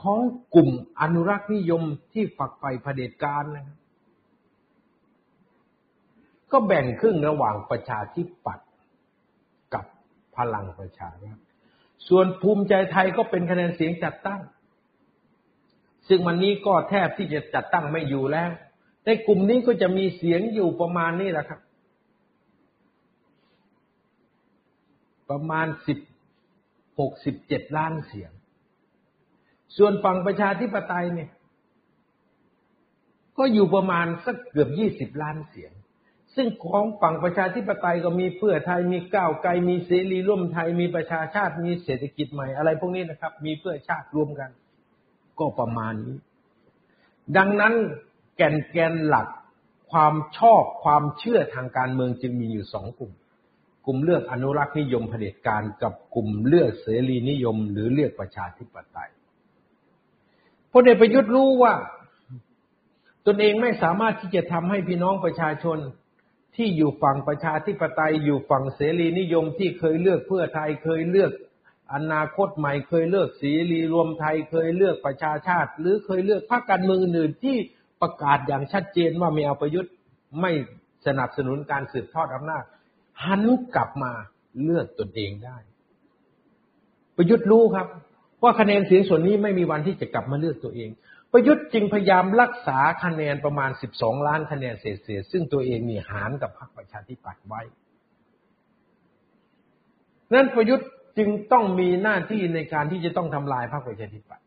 [0.00, 0.20] ของ
[0.54, 3.78] กลุ่มอนุรักษ์นิยมที่ฝักใฝ่เผด็จการนะครับ
[6.52, 8.68] ก็แบ่งครึ่งระหว่างประชาธิปัตย์
[9.74, 9.84] กับ
[10.36, 11.38] พลังประชารัฐ
[12.08, 14.40] ส่วนภูมิใจไทยก็เป็นคะแนนเสียงจัดตั้ง
[16.08, 18.50] ซึ่งวันนี้ก็แทบที่จะจัดตั้งไม่อยู่แล้ว
[19.04, 21.60] ในกลุ่มนี้ก็จะมีเสียงอยู่ประมาณนี้แหละครับ
[25.30, 25.98] ประมาณสิบ
[26.98, 28.30] หกสิบเจ็ดล้านเสียง
[29.76, 31.30] ส่วนฝั่งประชาธิปไตยเนี่ย
[33.38, 35.72] ก็อยู่ประมาณสักเกือบยี่สิบล้านเสียง
[36.36, 44.50] ซึ่งของฝั่งประชาธิปไตยก็มีเพื่อไทยมีก้าวไกลมีเสรีร่วมไทยมีประชาชาติมีเศรษฐกิจใหม่อะไรพวกนี้นะครับ มีเพื่อชาติรวมกัน
[45.38, 46.16] ก็ประมาณนี้
[47.36, 47.74] ดังนั้น
[48.40, 49.28] แกนแกนหลัก
[49.90, 53.12] ความชอบความเชื่อทางการเมืองจึงมีอยู่สองกลุ่ม
[53.86, 59.10] กลุ่มเลือกอนุรักษ์นิยมเผด็จการกับกลุ่มเลือกเสรีนิยม หรือเลือกประชาธิปไตย
[60.72, 61.74] พลเอกประยุทธ์รู้ว่า
[63.26, 65.78] ตนเองไม่สามารถที่จะทำให้พี่น้องประชาชน
[66.56, 71.32] ที่อยู่ฝั่งประชาธิปไตยอยู่ฝั่งเสรีนิยมที่เคยเลือกเพื่อไทยเคยเลือก
[71.94, 77.56] อนาคตใหม่เคยเลือกสีรีรวมไทยเคยเลือกประชาชาติ หรือเคยเลือกพรรคการเมืองอื่นที่
[78.02, 79.92] ประกาศอย่างชัดเจนว่าไม่เอาประยุทธ์
[80.40, 80.52] ไม่
[81.06, 82.64] สนับสนุนการสืบทอดอำนาจ
[83.24, 83.42] หัน
[83.74, 84.12] กลับมา
[84.64, 85.56] เลือกตนเองได้
[87.16, 87.86] ประยุทธ์รู้ครับ
[88.42, 90.90] ว่าคะแนนเสียงส่วนนี้ไม่มีวันที่จะกลับมาเลือกตัวเอง
[91.32, 97.62] ประยุทธ์จึงพยายามรักษาคะแนนประมาณ 12 ล้านคะแนนเศษๆซึ่งตัวเองนี่หารกับพรรคประชาธิปัตย์ไว้
[100.32, 104.44] นั้นประยุทธ์จึงต้องมีหน้าที่ในการที่จะต้องทำลายพรรคประชาธิปัตย์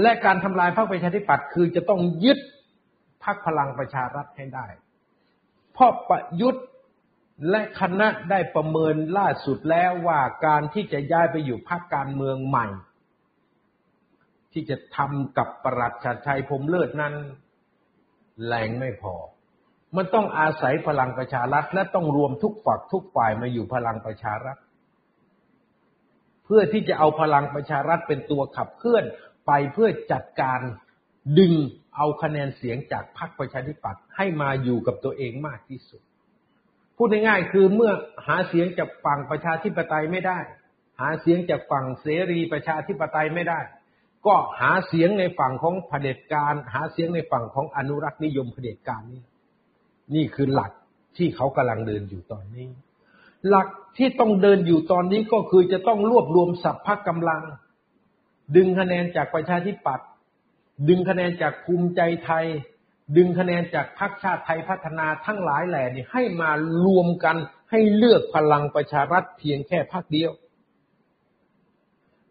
[0.00, 2.38] และการทำลายพรรคประชาธิปัตย์คือจะต้องยึด
[3.24, 4.66] พรรคพลังประชารัฐให้ได้
[5.72, 6.66] เพราะประยุทธ์
[7.50, 12.66] และคณะได้ประเมินล่าสุดแล้วว่าการที่จะย้ายไปอยู่พรรคการเมืองใหม่
[14.52, 17.14] ที่จะทำกับประหลัดชัดชัยพรมเลิศนั้น
[18.46, 19.14] แรงไม่พอ
[19.96, 24.56] มันต้องอาศัยพลังประชารัฐ และต้องรวมทุกฝักทุกฝ่ายมาอยู่พลังประชารัฐ
[26.44, 29.04] เพื่อที่จะเอาพลังประชารัฐเป็นตัวขับเคลื่อน
[29.46, 30.60] ไปเพื่อจัดการ
[31.38, 31.52] ดึง
[31.96, 36.02] เอาคะแนนเสียงจากพรรคประชาธิปัตย์ให้มาอยู่กับตัวเองมากที่สุด
[36.96, 37.92] พูดง่ายๆคือเมื่อ
[38.26, 40.38] หาเสียงจากฝั่งประชาธิปไตยไม่ได้
[41.00, 43.60] หาเสียงจากฝั่งเสรีประชาธิปไตยไม่ได้
[44.26, 49.22] ก็หาเสียงในฝั่งของเผด็จการ หาเสียงในฝั่งของอนุรักษ์นิยมเผด็จการนี่
[50.14, 50.72] นี่คือหลัก
[51.16, 52.68] ที่เขากำลังเดินอยู่ตอนนี้
[53.48, 57.42] หลักที่ต้องเดินอยู่ตอนนี้ก็คือจะต้องรวบรวมสัพพะกำลัง
[58.56, 60.08] ดึงคะแนนจากประชาธิปัตย์
[60.88, 62.46] ดึงคะแนนจากภูมิใจไทย
[63.16, 66.50] ดึงคะแนนจากพรรคชาติไทยพัฒนาทั้งหลายแหล่นี่ให้มา
[66.84, 67.36] รวมกัน
[67.70, 70.32] ให้เลือกพลังประชารัฐเพียงแค่พรรคเดียว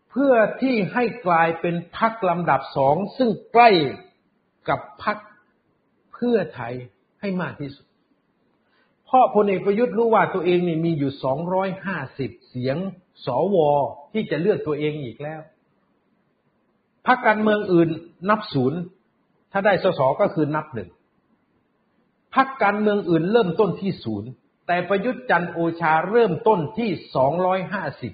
[0.09, 3.69] เพื่อที่ให้กลายเป็นพรรคลำดับสองซึ่งใกล้
[4.69, 5.17] กับพรรค
[6.13, 6.73] เพื่อไทย
[7.21, 7.85] ให้มากที่สุด
[9.05, 12.77] เพราะพลเอกประยุทธ์รู้ว่าตัวเองนี่มีอยู่สองร้อยห้าสิบเสียง
[13.25, 13.57] สว
[14.13, 15.41] ที่จะเลือกตัวเองอีกแล้ว
[17.07, 17.89] พรรคการเมืองอื่น
[18.29, 18.79] นับศูนย์
[19.51, 20.89] ถ้าได้สสก็คือนับหนึ่ง
[22.35, 24.29] พรรคการเมืองอื่นเริ่มต้นที่ศูนย์
[24.67, 28.13] แต่ประยุทธ์จันโอชาเริ่มต้นที่สองร้อยห้าสิบ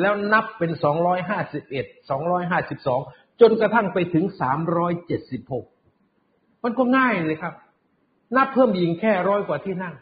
[0.00, 3.00] แล้วนับเป็นสองร้อยห้าสิบเอ็ดสองร้อยห้าสิบสอง
[3.40, 5.66] จนกระทั่งไปถึงสามร้อยเจ็ดสิบหก
[6.62, 7.54] มันก็ง่ายเลยครับ
[8.36, 9.94] นับเพิ่มยิงแค่ร้อยกว่าที่นั่ง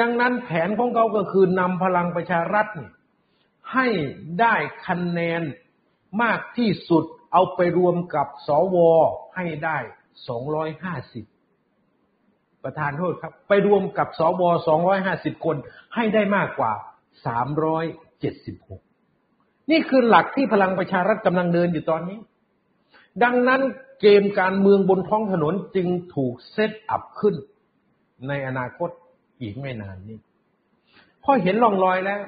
[0.00, 2.66] ดังนั้นแผนของเขาก็คือนำพลังประชารัฐ
[3.72, 3.86] ให้
[4.40, 4.54] ได้
[4.86, 5.42] คะแนน
[6.22, 8.76] มากที่สุด เอาไปรวมกับสว
[9.36, 9.78] ให้ได้
[10.28, 11.24] สองร้อยห้าสิบ
[12.64, 15.56] ประธานโทษครับ ไปรวมกับสวสองร้อยห้าสิบคน
[15.94, 16.72] ให้ได้มากกว่า
[17.26, 17.84] สามร้อย
[18.20, 18.80] เจ็ดสิบหก
[19.70, 22.18] นี่คือหลักที่พลังประชารัฐกำลังเดินอยู่ตอนนี้
[23.22, 23.60] ดังนั้น
[24.00, 27.34] เกมการเมืองบนท้องถนนจึงถูกเซตอัพขึ้น
[28.28, 28.90] ในอนาคต
[29.40, 30.18] อีกไม่นานนี้
[31.24, 32.22] พอเห็นร่องรอยแล้ว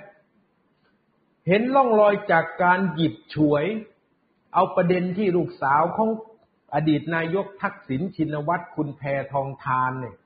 [1.48, 3.64] เห็นร่องรอยจากการหยิบฉวย
[4.54, 6.10] เอาประเด็นที่ลูกสาวของ
[6.74, 10.16] อดีตนายกทักษิณชินวัตรคุณแพทองทานเนี่ย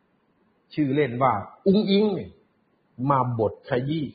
[0.74, 1.32] ชื่อเล่นว่า
[1.66, 2.30] อุ้งอิงเนี่ย
[3.10, 4.06] มาบทขยี้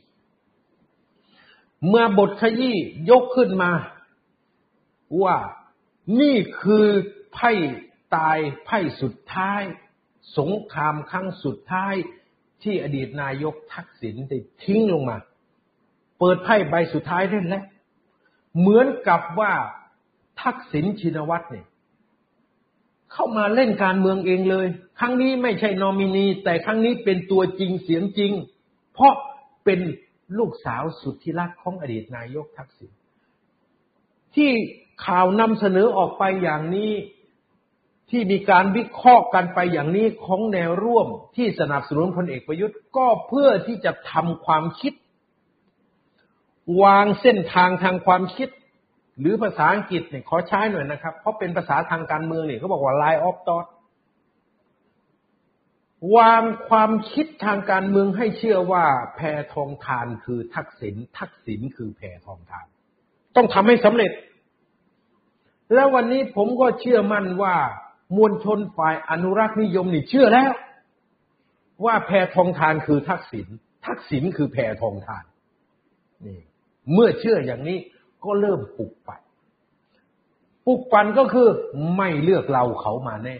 [1.88, 2.76] เมื่อบทขยี้
[3.10, 3.71] ยกขึ้นมา
[5.24, 5.38] ว่า
[6.19, 6.86] นี่คือ
[7.34, 7.52] ไพ่
[8.15, 9.62] ตายไพ่สุดท้าย
[10.38, 11.95] สงครามครั้งสุดท้าย
[12.63, 15.17] ที่อดีตนายกทักษิณได้ทิ้งลงมา
[16.19, 17.63] เปิดไพ่ใบสุดท้ายเล่นแล้ว
[18.60, 19.54] เหมือนกับว่า
[20.41, 21.67] ทักษิณชินวัตรเนี่ย
[23.13, 24.67] เข้ามาเล่นการเมืองเองเลย
[24.99, 28.32] ครั้งนี้ไม่ใช่นอมินี แต่ครั้งนี้เป็นตัวจริงเสียงจริง
[28.93, 29.13] เพราะ
[29.65, 29.80] เป็น
[30.38, 32.91] ลูกสาวสุดที่รักของอดีตนายกทักษิณ
[34.36, 34.51] ที่
[35.06, 36.91] ข่าวนำเสนอออกไปอย่างนี้
[38.10, 44.93] ที่มีการวิเคราะห์กันไปอย่างนี้ของแนวร่วมที่สนับสนุนพลเอกประยุทธ์ ก็เพื่อที่จะทำความคิด
[46.84, 48.49] วางเส้นทางทางความคิด
[49.21, 53.67] หรือภาษาอังกฤษเนี่ยขอใช้หน่อยนะครับ เพราะเป็นภาษาทางการเมืองเนี่ยเขาบอกว่า line of thought
[56.17, 59.19] วางความคิดทางการเมืองให้เชื่อว่าแพ
[59.53, 62.65] ทองทานคือทักษิณทักษิณคือแพทองทาน
[63.36, 64.12] ต้องทำให้สำเร็จ
[65.73, 67.55] แล้ววันนี้ผมก็เชื่อมั่นว่า
[68.17, 70.51] มวลชนฝ่ายอนุรักษ์นิยมนี่เชื่อแล้ว
[71.86, 73.47] ว่าแพทองทานคือทักษิณ
[73.86, 75.23] ทักษิณคือแพทองทาน
[76.25, 76.39] นี่
[76.93, 77.77] เมื่อเชื่ออย่างนี้
[78.23, 79.21] ก็เริ่มปลุกปั่น
[80.65, 81.47] ปลุกปั่นก็คือ
[81.97, 83.38] ไม่เลือกเราเขามาแน่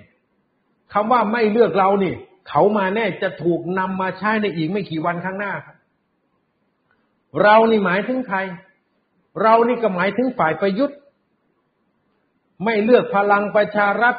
[0.94, 2.14] คำว่าไม่เลือกเรานี่
[2.50, 5.78] เขามาแน่จะถูกนำมาใช้ในอีกไม่กี่วันข้างหน้าครับ
[7.42, 8.38] เรานี่หมายถึงใคร
[9.42, 10.98] เรานี่ก็หมายถึงฝ่ายประยุทธ์
[12.64, 14.16] ไม่เลือกพลังประชารัฐ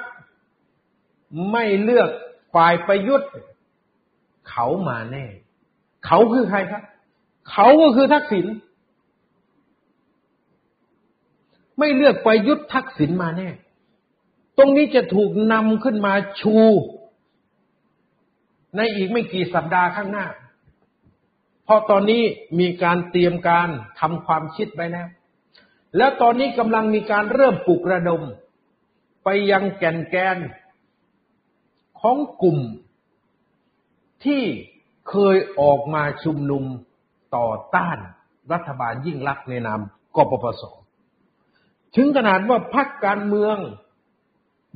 [1.53, 2.11] ไม่เลือก
[2.55, 3.31] ฝ่ายประยุทธ์
[4.49, 5.25] เขามาแน่
[6.07, 6.83] เขาคือใครครับ
[7.51, 8.47] เขาก็คือทักษิณ
[11.83, 13.49] ไม่เลือกไปยุทธทักษิณมาแน่
[14.59, 16.57] ตรงนี้จะถูกนำขึ้นมาชู
[18.77, 20.27] ในอีกไม่กี่สัปดาห์ข้างหน้า
[21.65, 22.23] เพราะตอนนี้
[22.61, 23.69] มีการเตรียมการ
[24.01, 25.09] ทำความคิดไปแล้ว
[25.97, 28.23] แล้วตอนนี้กำลังมีการเริ่มปลุกระดม
[29.25, 30.39] ไปยังแก่นแกน
[32.01, 32.59] ของกลุ่ม
[34.25, 34.43] ที่
[35.11, 36.65] เคยออกมาชุมนุม
[37.37, 37.99] ต่อต้าน
[38.53, 39.81] รัฐบาลยิ่งลักษณ์ในนาม
[40.19, 40.65] กปปส
[41.97, 43.57] ถึงขนาดว่าพักการเมือง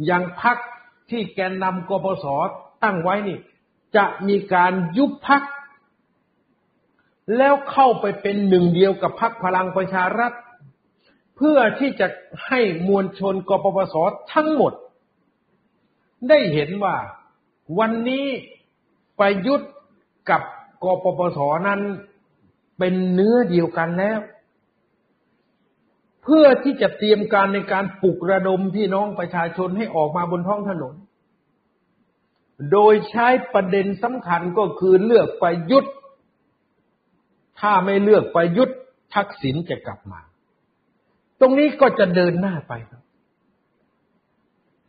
[0.07, 0.59] อย่างพัก
[1.11, 2.27] ที่แกนนำกปปส
[2.83, 3.39] ตั้งไว้นี่
[3.97, 5.43] จะมีการยุบพัก
[7.37, 10.33] แล้วเข้าไปเป็นหนึ่งเดียวกับพรรคพลังประชารัฐ
[11.37, 12.07] เพื่อที่จะ
[12.47, 13.95] ให้มวลชนกปปส
[14.33, 14.73] ทั้งหมด
[16.29, 16.97] ได้เห็นว่า
[17.79, 18.27] วันนี้
[19.19, 19.71] ประยุทธ์
[20.31, 20.43] กับ
[20.85, 21.81] กปปสนั้น
[22.79, 24.19] เป็นเนื้อเดียวกันแล้ว
[26.29, 30.95] เพื่อที่จะเตรียมการในการปลุกระดมพี่น้องประชาชนให้ออกมาบนท้องถนน
[32.73, 35.95] โดยใช้ประเด็นสำคัญก็คือเลือกประยุทธ์
[37.61, 38.79] ถ้าไม่เลือกประยุทธ์
[39.15, 40.21] ทักษิณจะกลับมา
[41.41, 43.03] ตรงนี้ก็จะเดินหน้าไปครับ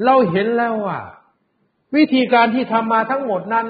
[0.05, 0.99] เราเห็นแล้วว่า
[1.95, 3.67] วิธีการที่ทำมาทั้งหมดนั้น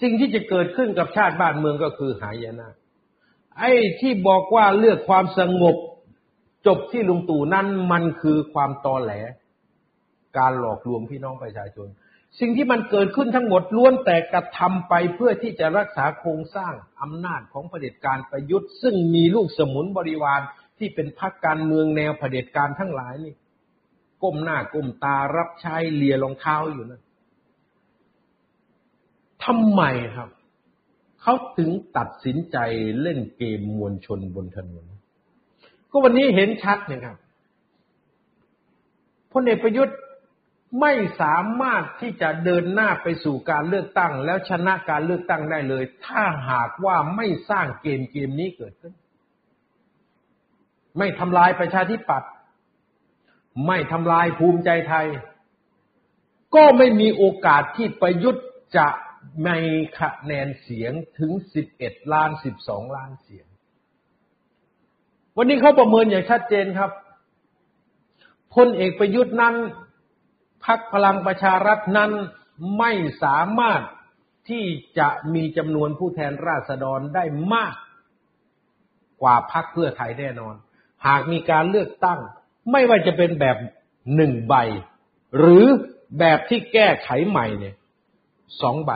[0.00, 2.70] สิ่งที่จะเกิดขึ้นกับชาติบ้านเมืองก็คือหายนะ
[3.58, 5.76] ไอ้ที่บอกว่าเลือกความสงบ
[6.66, 9.12] จบที่ลุงตู่นั้นมันคือความตอแหล
[10.38, 11.88] การหลอกลวงพี่น้องประชาชน
[12.40, 20.40] สิ่งที่มันเกิดขึ้นทั้งหมดล้วนแต่กระทำไปเพื่อที่จะรักษาโครงสร้างอำนาจของเผด็จการประยุทธ์ ซึ่งมีลูกสมุนบริวาร
[20.78, 23.34] ที่เป็นพรรคการเมืองแนวเผด็จการทั้งหลายนี่
[24.22, 27.00] ก้มหน้าก้มตารับใช้เลียรองเท้าอยู่นะ
[29.44, 29.82] ทำไม
[30.16, 30.28] ครับ
[31.24, 32.56] เขาถึงตัดสินใจ
[33.02, 34.86] เล่นเกมมวลชนบนถนน
[35.90, 37.16] ก็วันนี้เห็นชัดนะครับ
[39.32, 39.96] พลเอกประยุทธ์
[40.80, 48.94] ไม่สามารถที่จะเดินหน้าไปสู่การเลือกตั้ง แล้วชนะการเลือกตั้งได้เลย ถ้าหากว่าไม่สร้างเกมเกมนี้เกิดขึ้น
[50.98, 52.30] ไม่ทำลายประชาธิปัตย์
[53.66, 55.06] ไม่ทำลายภูมิใจไทย
[56.54, 58.44] ก็ไม่มีโอกาสที่ประยุทธ์
[58.76, 58.86] จะ
[59.46, 59.58] มี
[59.98, 61.32] คะแนนเสียงถึง
[61.72, 62.30] 11 ล้าน
[62.62, 63.46] 12 ล้านเสียง
[65.36, 66.90] วันนี้เขาประเมินอย่างชัดเจนครับ
[68.54, 69.54] พลเอกประยุทธ์นั้น
[70.64, 72.10] พักพลังประชารัฐนั้น
[72.78, 73.82] ไม่สามารถ
[74.48, 74.64] ที่
[74.98, 77.74] จะมีจำนวนผู้แทนราษฎรได้มาก
[79.22, 80.54] กว่าพักเพื่อไทยแน่นอน
[81.06, 82.20] หากมีการเลือกตั้ง
[82.70, 83.56] ไม่ว่าจะเป็นแบบ
[84.16, 84.54] หนึ่งใบ
[85.38, 85.66] หรือ
[86.18, 87.74] แบบที่แก้ไขใหม่เนี่ย
[88.62, 88.92] สองใบ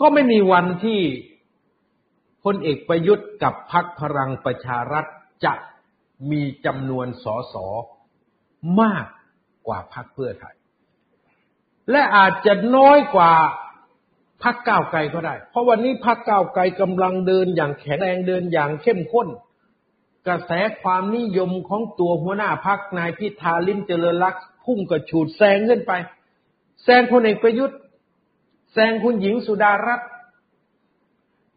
[0.00, 1.00] ก็ไม่มีวันที่
[2.44, 5.04] พลเอกประยุทธ์กับพักพลังประชารัฐ
[5.44, 5.54] จะ
[6.30, 7.66] มีจำนวนสอสอ
[8.80, 9.06] มาก
[9.66, 10.56] กว่าพักเพื่อไทย
[11.90, 13.32] และอาจจะน้อยกว่า
[14.42, 19.28] พักก้าวไกลก็ได้ เพราะวันนี้พักก้าวไกลกำลังเดินอย่างแข็งแรงเดินอย่างเข้มข้น
[20.26, 25.92] กระแสความนิยมของตัวหัวหน้าพักนายพิธาลิมเจริญรักพุ่งกระฉูดแซงขึ้นไป
[26.84, 27.78] แซงพลเอกประยุทธ์
[28.90, 30.10] งคุณหญิงสุดารัตน์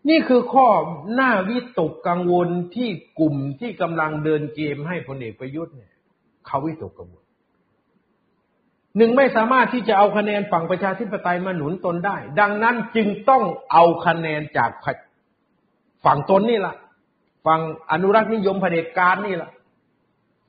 [0.10, 0.68] นี่คือข้อ
[1.14, 5.94] หน้าวิตกกังวลที่กลุ่มที่กำลังเดินเกมให้พลเอกประยุทธ์เนี่ย
[6.48, 7.24] เขาวิตกกังวล
[8.98, 14.72] หนึ่งไม่สามารถที่จะเอาคะแนนฝั่งประชาธิปไตยมาหนุนตนได้ ดังนั้นจึงต้องเอาคะแนนจาก
[16.06, 16.76] ฝั่งตนนี่แหละ
[17.46, 19.52] ฝั่งอนุรักษ์นิยมเผด็จการนี่แหละ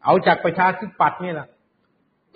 [0.05, 1.49] เอาจากประชาธิปัตย์นี่แหละ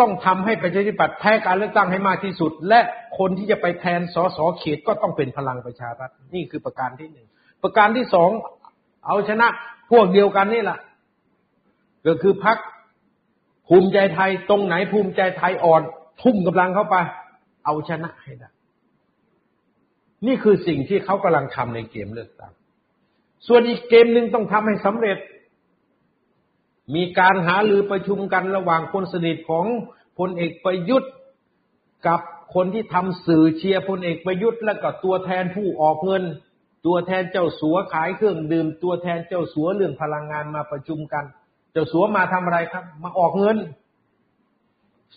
[0.00, 2.80] ต้องทำให้ประชาธิปัตย์แพ้การเลือกตั้งให้มากที่สุด และ
[3.18, 7.26] คนที่จะไปแทนสสเขตก็ต้องเป็นพลังประชารัฐนี่คือประการที่หนึ่ง
[7.62, 8.30] ประการที่สอง
[9.06, 9.48] เอาชนะ
[9.90, 10.78] พวกเดียวกันนี่แหละ
[12.06, 12.58] ก็คือพัก
[13.68, 15.82] ภูมิใจไทยตรงไหนภูมิใจไทยอ่อน
[16.22, 16.96] ทุ่มกำลังเข้าไป
[17.64, 18.50] เอาชนะให้ได้
[20.26, 22.52] นี่คือสิ่งที่เขากำลังทำในเกมเลือกตั้ง
[23.46, 25.18] ส่วนอีกเกมหนึ่งต้องทำให้สำเร็จ
[26.94, 29.66] มีการหาหรือประชุมกันระหว่างคนสนิทของ
[30.18, 31.12] พลเอกประยุทธ์
[32.06, 32.20] กับ
[32.54, 36.24] คนที่ทำสื่อเชียร์พลเอกประยุทธ์และก็ตัวแทนผู้ออกเงิน
[36.86, 41.24] ตัวแทนเจ้าสัวขายเครื่องดื่ม ตัวแทนเจ้าสัวเรื่องพลังงานมาประชุมกัน
[41.72, 43.56] เจ้าสัวมาทำอะไรครับ มาออกเงิน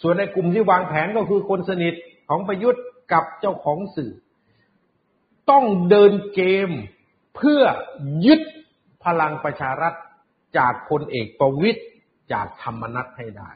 [0.01, 1.93] ส่วนในกลุ่มที่วางแผนก็คือคนสนิท
[2.29, 4.11] ของประยุทธ์กับเจ้าของสื่อ
[5.49, 6.69] ต้องเดินเกม
[7.35, 7.61] เพื่อ
[8.25, 8.41] ยึด
[9.05, 9.93] พลังประชารัฐ
[10.57, 11.81] จากพลเอกประวิตย
[12.33, 13.49] จากธรรมนัตให้ได้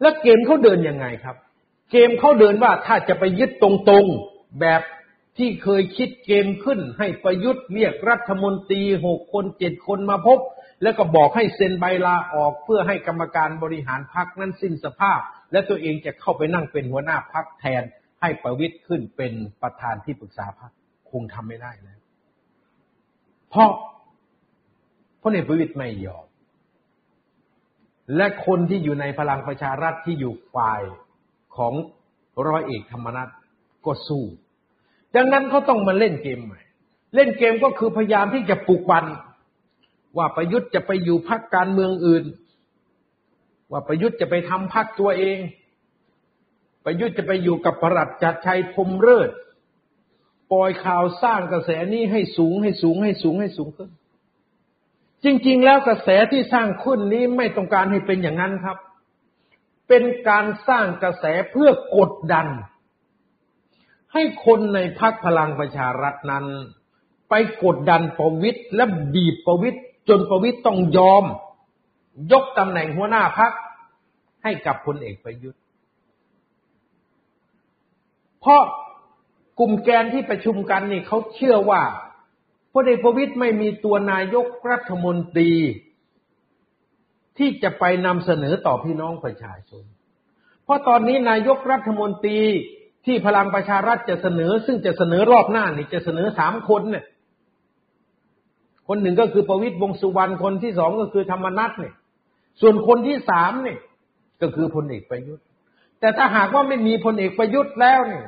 [0.00, 1.36] แล้วเกมเขาเดินยังไงครับ
[1.90, 4.82] เกมเขาเดินว่าถ้าจะไปยึดตรงๆแบบ
[5.38, 10.38] ที่เคยคิดเกมขึ้น ให้ประยุทธ์เรียกรัฐมนตรีหกคนเจ็ดคนมาพบ
[10.82, 15.20] แล้วก็บอกให้เซ็นใบลาออกเพื่อให้กรรมการบริหารพักนั้นสิ้นสภาพ
[15.52, 17.82] และตัวเองจะเข้าไปนั่งเป็นหัวหน้าพักแทน
[18.20, 19.32] ให้ประวิทย์ขึ้นเป็น
[19.62, 20.72] ประธานที่ปรึกษาพัก
[21.10, 21.98] คงทำไม่ได้นะ
[23.50, 23.70] เพราะ
[25.32, 26.26] เอกประวิตยไม่ยอม
[28.16, 30.82] และคนที่อยู่ในพลังประชารัฐที่อยู่ฝ่าย
[31.56, 31.74] ของ
[32.48, 33.28] ร้อยเอกธรรมนัฐ
[33.86, 34.24] ก็สู้
[35.14, 36.60] ดังนั้นเขาต้องมาเล่นเกมใหม่
[37.14, 39.04] เล่นเกมก็คือพยายามที่จะปลุกปั่น
[40.16, 42.24] ว่าประยุทธ์จะไปอยู่พักการเมืองอื่น
[43.70, 45.38] ว่าประยุทธ์จะไปทำพักตัวเอง
[46.84, 49.30] ประยุทธ์จะไปอยู่กับประหลัดจัดชัยพรมเริศ
[50.52, 53.90] ปล่อยข่าวสร้างกระแสนี้ให้สูงให้สูงให้สูงให้สูงขึ้น
[55.24, 58.78] จริง ๆ แล้วกระแสที่สร้างขึ้นนี้ไม่ต้องการให้เป็นอย่างนั้นครับ
[59.88, 62.46] เป็นการสร้างกระแสเพื่อกดดัน
[64.12, 66.44] ให้คนในพักพลังประชารัฐนั้น
[67.30, 69.78] ไปกดดันประวิตยและบีบประวิตย
[70.08, 71.24] จนประวิตยต้องยอม
[72.32, 73.52] ยกตำแหน่งหัวหน้าพัก
[74.42, 75.62] ให้กับพลเอกประยุทธ์
[78.40, 78.62] เพราะ
[79.58, 81.82] กลุ่มแกนที่ประชุมกันนี่เขาเชื่อว่า
[82.82, 85.52] ลเอกประวิตยไม่มีตัวนายกรัฐมนตรี
[87.38, 89.84] ที่จะไปนำเสนอต่อพี่น้องประชาชน
[90.64, 92.38] เพราะตอนนี้นายกรัฐมนตรี
[93.06, 97.04] ที่พลังประชารัฐจะเสนอ ซึ่งจะเสนอรอบหน้านี่จะเสนอสามคนเนี่ย
[98.88, 101.94] คนหนึ่งก็คือประวิตยวงสุวรรณคนที่สองก็คือธรรมนัฐเนี่ย
[102.60, 103.78] ส่วนคนที่สามเนี่ย
[104.40, 105.44] ก็คือพลเอกประยุทธ์
[106.00, 108.26] แต่ถ้าหากว่าไม่มีพลเอกประยุทธ์แล้วเนี่ย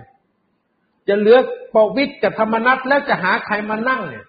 [1.09, 1.38] จะเหลือ
[1.74, 4.24] ปวิทย์กับธรรมนัตแล้วจะหาใครมานั่งเนี่ย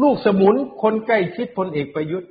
[0.00, 2.30] ลูกสมุนคนใกล้ชิดพลเอกประยุทธ์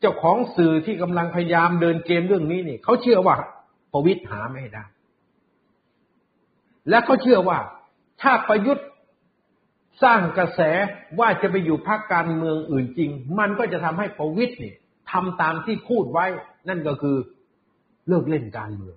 [0.00, 3.36] เจ้าของสื่อที่กำลังพยายามเดินเกมเรื่องนี้นี่เขาเชื่อว่า
[3.92, 4.84] ประวิทย์หาไม่ได้
[6.88, 7.58] และเขาเชื่อว่า
[8.22, 8.86] ถ้าประยุทธ์
[10.02, 10.60] สร้างกระแส
[11.18, 14.74] ว่าจะไปอยู่พรรคการเมืองอื่นจริง มันก็จะทำให้ประวิทย์นี่
[15.10, 16.26] ทำตามที่พูดไว้
[16.68, 17.16] นั่นก็คือ
[18.08, 18.96] เลิกเล่นการเมือง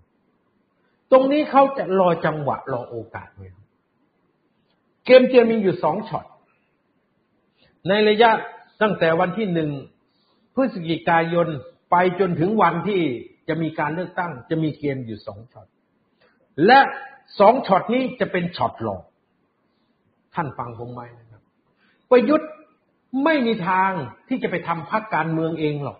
[1.11, 3.49] ตรงนี้เขาจะรอจังหวะรอโอกาสไว้
[5.05, 6.25] เกมจมีอยู่สองช็อต
[7.89, 8.29] ในระยะ
[8.81, 9.71] ตั้งแต่วันที่หนึ่ง
[10.55, 11.47] พฤศจิกายน
[11.91, 13.01] ไปจนถึงวันที่
[13.47, 15.67] จะมีการเลือกตั้ง จะมีเกมอยู่สองช็อต
[16.65, 16.79] และ
[17.39, 19.03] สองช็อตนี้จะเป็นช็อตหลอก
[20.35, 21.41] ท่านฟังผมไหมนะครับ
[22.11, 22.49] ประยุทธ์
[23.23, 23.91] ไม่มีทาง
[24.27, 25.97] ที่จะไปทำพรรคการเมืองเองหรอก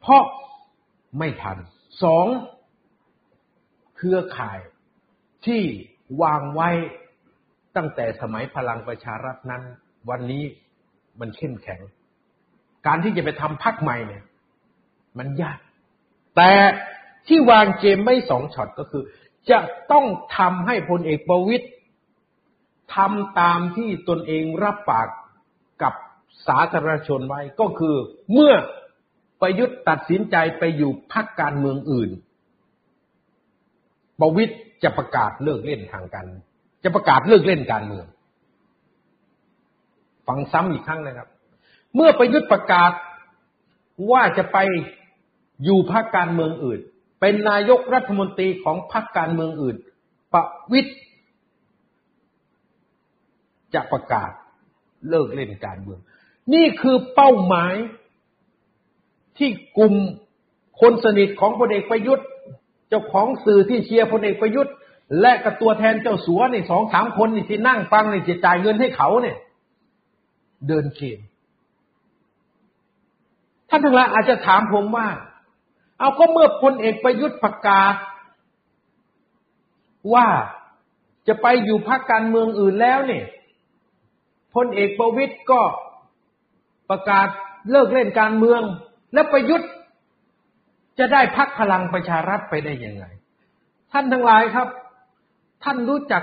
[0.00, 0.22] เพราะ
[1.18, 1.58] ไม่ทัน
[2.02, 2.26] สอง
[3.96, 4.58] เครือข่าย
[5.46, 5.62] ที่
[6.22, 6.70] วางไว้
[7.76, 9.62] ตั้งแต่สมัยพลังประชารัฐนั้น
[10.10, 10.44] วันนี้
[11.20, 11.80] มันเข้มแข็ง
[12.86, 14.22] การที่จะไปทำพักใหม่เนี่ย
[15.18, 15.58] มันยาก
[16.36, 16.50] แต่
[17.28, 19.02] ที่วางเกมไม่สองช็อตก็คือ
[19.50, 19.58] จะ
[19.92, 21.66] ต้องทำให้พลเอกประวิตย
[22.94, 25.08] ทำตามที่ตนเองรับปาก
[25.82, 25.94] กับ
[26.46, 27.96] สาธารณชนไว้ ก็คือ
[28.32, 28.54] เมื่อ
[29.40, 32.10] ประยุทธ์ตัดสินใจไปอยู่พักการเมืองอื่น
[34.20, 36.26] ประวิตยจะประกาศเลิกเล่นทางการ
[36.84, 38.06] จะประกาศเลิกเล่นการเมือง
[40.26, 41.28] ฟังซ้ำอีกครั้งนะครับ
[41.94, 42.92] เมื่อประยุทธ์ประกาศ
[44.10, 44.58] ว่าจะไป
[45.64, 46.80] อยู่พรรคการเมืองอื่น
[47.20, 49.76] เป็นนายกรัฐมนตรีของพรรคการเมืองอื่น
[50.32, 50.92] ประวิตย
[53.74, 54.30] จะประกาศ
[55.08, 56.00] เลิกเล่นการเมือง
[56.54, 57.74] นี่คือเป้าหมาย
[59.38, 59.94] ที่กลุ่ม
[60.80, 62.26] คนสนิทของพลเอกประยุทธ์
[62.88, 64.72] เจ้าของสื่อที่เชียร์พลเอกประยุทธ์
[65.20, 69.36] และกับตัวแทนเจ้าสัวในสองสามคนนี่ที่นั่งฟังนี่จะจ่ายเงินให้เขาเนี่ย
[70.68, 71.20] เดินเกม
[73.68, 75.08] ท่านทั้งหลายอาจจะถามผมว่า
[75.98, 77.94] เอาก็เมื่อพลเอกประยุทธ์ประกาศ
[80.14, 80.26] ว่า
[81.28, 83.24] จะไปอยู่พรรคการเมืองอื่นแล้วเนี่ย
[84.54, 85.60] พลเอกประวิตยก็
[86.90, 87.28] ประกาศ
[87.70, 88.62] เลิกเล่นการเมือง
[89.14, 89.70] และประยุทธ์
[90.98, 93.04] จะได้พักพลังประชารัฐไปได้ยังไง
[93.92, 94.68] ท่านทั้งหลายครับ
[95.64, 96.22] ท่านรู้จัก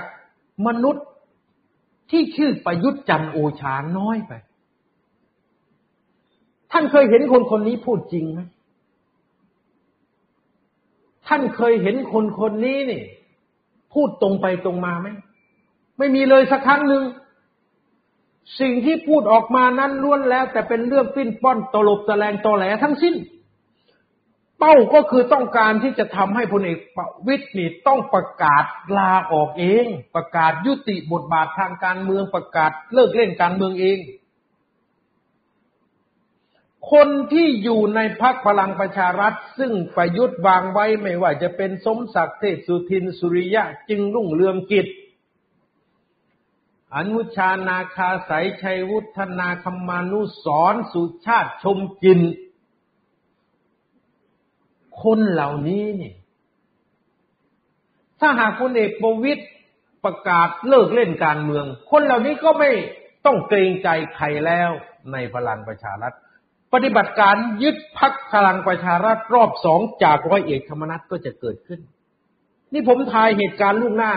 [0.66, 1.06] มนุษย์
[2.10, 4.32] ที่ชื่อประยุทธ์จันโอชาน้อยไป
[6.72, 8.40] ท่านเคยเห็นคนคนนี้พูดจริงไหม
[11.26, 13.02] ท่านเคยเห็นคนคนนี้นี่
[13.94, 15.08] พูดตรงไปตรงมาไหม
[15.98, 17.04] ไม่มีเลยสักครั้งหนึ่ง
[18.60, 23.14] สิ่งที่พูดออกมานั้นล้วนแล้ว แต่เป็นเรื่องปิ้นป้อนตลบตะแลงตอแหลทั้งสิ้น
[24.60, 28.64] เป้าก็คือต้องการที่จะทำให้พลเอกประวิตยนี่ต้องประกาศ
[28.98, 33.98] ลาออกเอง ประกาศยุติบทบาททางการเมืองประกาศเลิกเล่นการเมืองเอง
[36.92, 44.86] คนที่อยู่ในพักพลังประชารัฐ ซึ่งประยุทธ์วางไว้ไม่ว่าจะเป็นสมศักดิ์เทพสุทินสุริยะจึงรุ่งเรืองกิจ
[46.96, 52.20] อนุชานาคาสายชัยวุฒนาคมานุสรสุชาติชมกิน
[55.02, 56.14] คนเหล่านี้นี่
[58.20, 59.44] ถ้าหากคุณเอกประวิตย
[60.04, 62.70] ประกาศเลิกเล่นการเมือง คนเหล่านี้ก็ไม่
[63.26, 64.70] ต้องเกรงใจใครแล้ว
[65.12, 66.14] ในพลังประชารัฐ
[66.72, 71.80] ปฏิบัติการยึดพักพลังประชารัฐรอบสองจากร้อยเอกธรรมนัฐก็จะเกิดขึ้น
[72.72, 74.12] นี่ผมทายเหตุการณ์ล่วงหน้า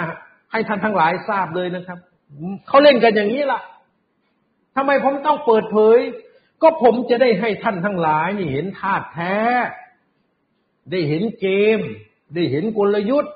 [0.51, 1.99] ให้ท่านทั้งหลายทราบเลยนะครับ
[2.67, 3.59] เขาเล่นกันอย่างนี้ล่ะ
[4.75, 5.99] ทำไมผมต้องเปิดเผย
[6.61, 9.35] ก็ผมจะได้ให้ท่านทั้งหลายนี่เห็นท่าแท้
[10.91, 11.79] ได้เห็นเกม
[12.33, 13.33] ได้เห็นกลยุทธ์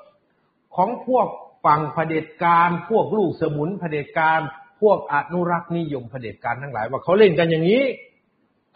[0.75, 1.27] ของพวก
[1.65, 4.39] ฝั่งเผด็จการ พวกลูกสมุนเผด็จการ
[4.81, 7.83] พวกอนุรักษ์นิยมเผด็จการทั้งหลาย ว่าเขาเล่นกันอย่างนี้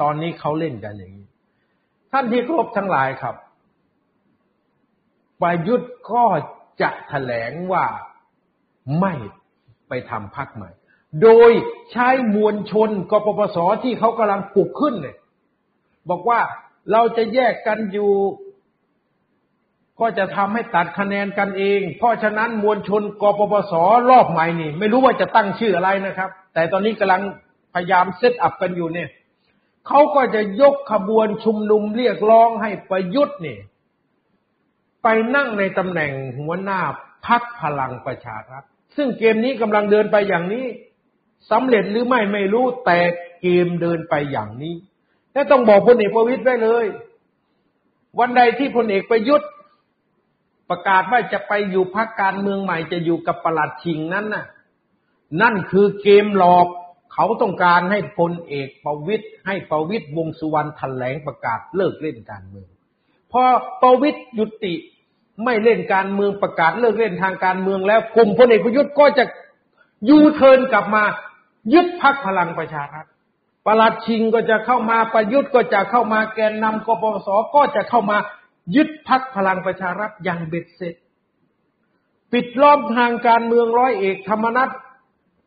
[0.01, 1.27] ตอนนี้เขาเล่นกันอย่างนี้
[2.11, 3.35] ท่านที่ครบทั้งหลายครับ
[5.41, 6.23] ประยุทธ์ก็
[6.81, 7.85] จะแถลงว่า
[8.99, 9.13] ไม่
[9.87, 10.69] ไปทำพักใหม่
[11.21, 11.51] โดย
[11.91, 15.17] ใช้มวลชนกปปสที่เขากำลังปลุกขึ้นเนี่ย
[16.09, 16.39] บอกว่า
[16.91, 18.11] เราจะแยกกันอยู่
[20.01, 23.73] ก็จะทำให้ตัดคะแนนกันเอง เพราะฉะนั้นมวลชนกปปส
[24.09, 27.21] รอบใหม่นี่ ไม่รู้ว่าจะตั้งชื่ออะไรนะครับ แต่ตอนนี้กำลัง
[27.73, 29.09] พยายามเซตอัพกันอยู่เนี่ย
[29.87, 33.59] เขาก็จะยกขบวนชุมนุมเรียกร้องให้ประยุทธ์เนี่ย
[35.03, 36.79] ไปนั่งในตำแหน่งหัวหน้า
[37.25, 38.63] พักพลังประชารัฐ
[38.95, 40.65] ซึ่งเกมนี้กำลังเดินไปอย่างนี้
[41.51, 42.99] สำเร็จหรือไม่ไม่รู้แต่
[43.41, 44.75] เกมเดินไปอย่างนี้
[45.33, 46.85] และต้องบอกพลเอกประวิตยไว้เลย
[48.19, 49.49] วันใดที่พลเอกประยุทธ์
[50.71, 54.45] ประกาศว่าจะไปอยู่พักการเมืองใหม่จะอยู่กับประหลัดชิงนั้นน่ะ
[55.41, 56.67] นั่นคือเกมหลอก
[57.13, 62.67] เขาต้องการให้พลเอกประวิตย์ให้ประวิตย์วงสุวรรณแถลงประกาศเลิกเล่นการเมือง
[63.31, 63.43] พอ
[63.81, 64.73] ประวิตย์ยุติ
[65.43, 69.25] ไม่เล่นการเมืองประกาศเลิกเล่นทางการเมืองแล้วกลุ่มพลเอกประยุทธ์ก็จะ
[70.09, 71.03] ยูเทิร์นกลับมา
[71.73, 73.07] ยึดพักพลังประชารัฐ
[73.67, 78.17] ประหลัดชิงก็จะเข้ามาประยุทธ์ก็จะเข้ามาแกนนำกปสก็จะเข้ามา
[78.75, 80.95] ยึดพักพลังประชารัฐอย่างเบ็ดเสร็จ
[82.31, 84.69] ปิดล้อมทางการเมืองร้อยเอกธรรมนัฐ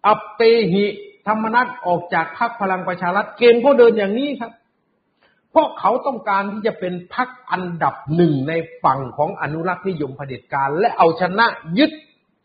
[0.06, 0.42] อัปเต
[0.72, 0.84] หิ
[1.26, 4.52] ธรรมนัตออกจากพรรคพลังประชารัฐเกมก็เดินอย่างนี้ครับ
[5.50, 8.52] เพราะเขาต้องการที่จะเป็นพรรคอันดับหนึ่งใน
[8.84, 11.46] ฝั่งของอนุรักษ์นิยมเผด็จการ และเอาชนะ
[11.78, 11.90] ยึด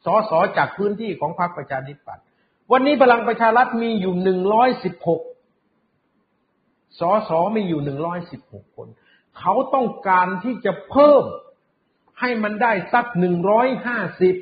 [0.06, 2.24] สอสอจากพื้นที่ของพรรคประชาธิปัตย์
[2.72, 5.22] วันนี้พลังประชารัฐมีอยู่หนึ่งร้อยสิบหก
[7.00, 8.88] สสมีอยู่หนึ่งร้อยสิบหกคน
[9.40, 11.24] เขาต้องการที่จะเพิ่ม
[12.20, 14.36] ให้มันได้สักหนึ่งร้อยห้าสิบ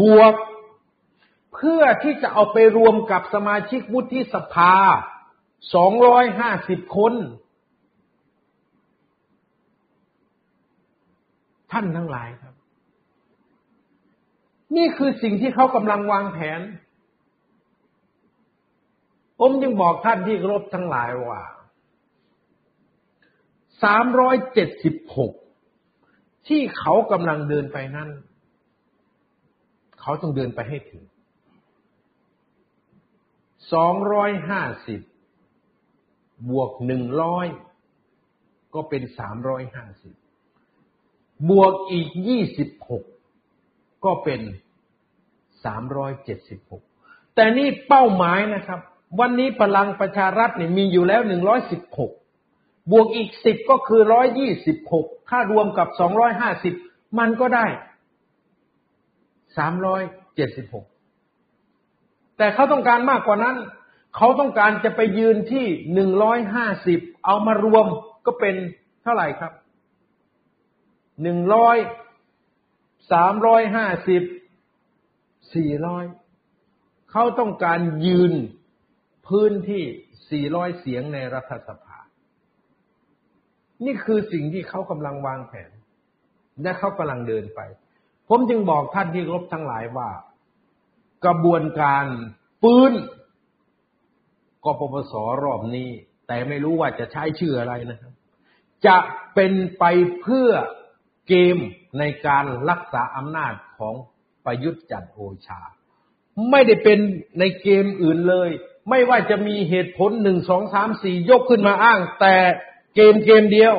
[0.00, 0.34] บวก
[1.54, 4.74] เพื่อที่จะเอาไปรวมกับสมาชิกวุฒิสภา
[5.74, 7.14] สองร้อยห้าสิบคน
[11.72, 12.54] ท่านทั้งหลายครับ
[14.76, 16.60] นี่คือสิ่งที่เขากำลังวางแผน
[19.38, 21.42] ผมจึงบอกท่านที่รบทั้งหลายว่า
[23.82, 25.32] สามร้อยเจ็ดสิบหก
[26.48, 28.08] ที่เขากำลังเดินไปนั้น
[30.00, 31.02] เขาต้องเดินไปให้ถึง
[33.72, 35.00] สองร้อยห้าสิบ
[36.50, 37.46] บวกหนึ่งร้อย
[38.74, 40.14] ก็เป็นสามร้อยห้าสิบ
[41.50, 43.04] บวกอีกยี่สิบหก
[44.04, 44.40] ก็เป็น
[45.64, 46.82] สามร้อยเจ็ดสิบหก
[47.34, 48.80] แต่นี่เป้าหมายนะครับ
[49.20, 52.12] วันนี้พลังประชารัฐเนี่ยมีอยู่แล้วหนึ่งร้อยสิบหก
[52.90, 56.74] บวกอีกสิบก็คือร้อยยี่สิบหกถ้ารวมกับสองร้อยห้าสิบ
[57.18, 57.66] มันก็ได้
[59.56, 60.02] สามร้อย
[60.36, 60.84] เจ็ดสิบหก
[62.36, 63.56] แต่เขาต้องการมากกว่านั้น
[64.16, 67.86] เขาต้องการจะไปยืนที่หนึ่งร้อยห้าสิบเอามารวม
[68.26, 68.56] ก็เป็น
[69.02, 69.52] เท่าไหร่ครับ
[71.22, 71.76] หนึ่งร้อย
[73.12, 74.22] สามร้อยห้าสิบ
[75.54, 76.04] สี่ร้อย
[77.12, 78.32] เขาต้องการยืน
[79.28, 79.84] พื้นที่
[80.30, 81.83] สี่ร้อยเสียงในรัฐสภา
[83.84, 85.70] นี่คือสิ่งที่เขากำลังวางแผน
[86.62, 87.60] และเขากำลังเดินไป
[88.28, 90.10] ผมจึงบอกท่านที่รบทั้งหลายว่า
[91.24, 92.04] กระบวนการ
[92.62, 92.92] ฟื้น
[94.64, 95.12] กปปส
[95.44, 95.88] รอบนี้
[96.26, 98.12] แต่ไม่รู้ว่าจะใช้ชื่ออะไรนะครับ
[98.86, 98.96] จะ
[99.34, 99.84] เป็นไป
[100.20, 100.50] เพื่อ
[101.28, 101.56] เกม
[101.98, 103.94] ในการรักษาอำนาจของ
[104.44, 105.60] ประยุทธ์จันโอชา
[106.50, 106.98] ไม่ได้เป็น
[107.38, 108.50] ในเกมอื่นเลย
[108.90, 112.36] ไม่ว่าจะมีเหตุผลหนึ่งสองสามสี่ยกขึ้นมาอ้าง แต่
[112.94, 113.74] เกมเกมเดียว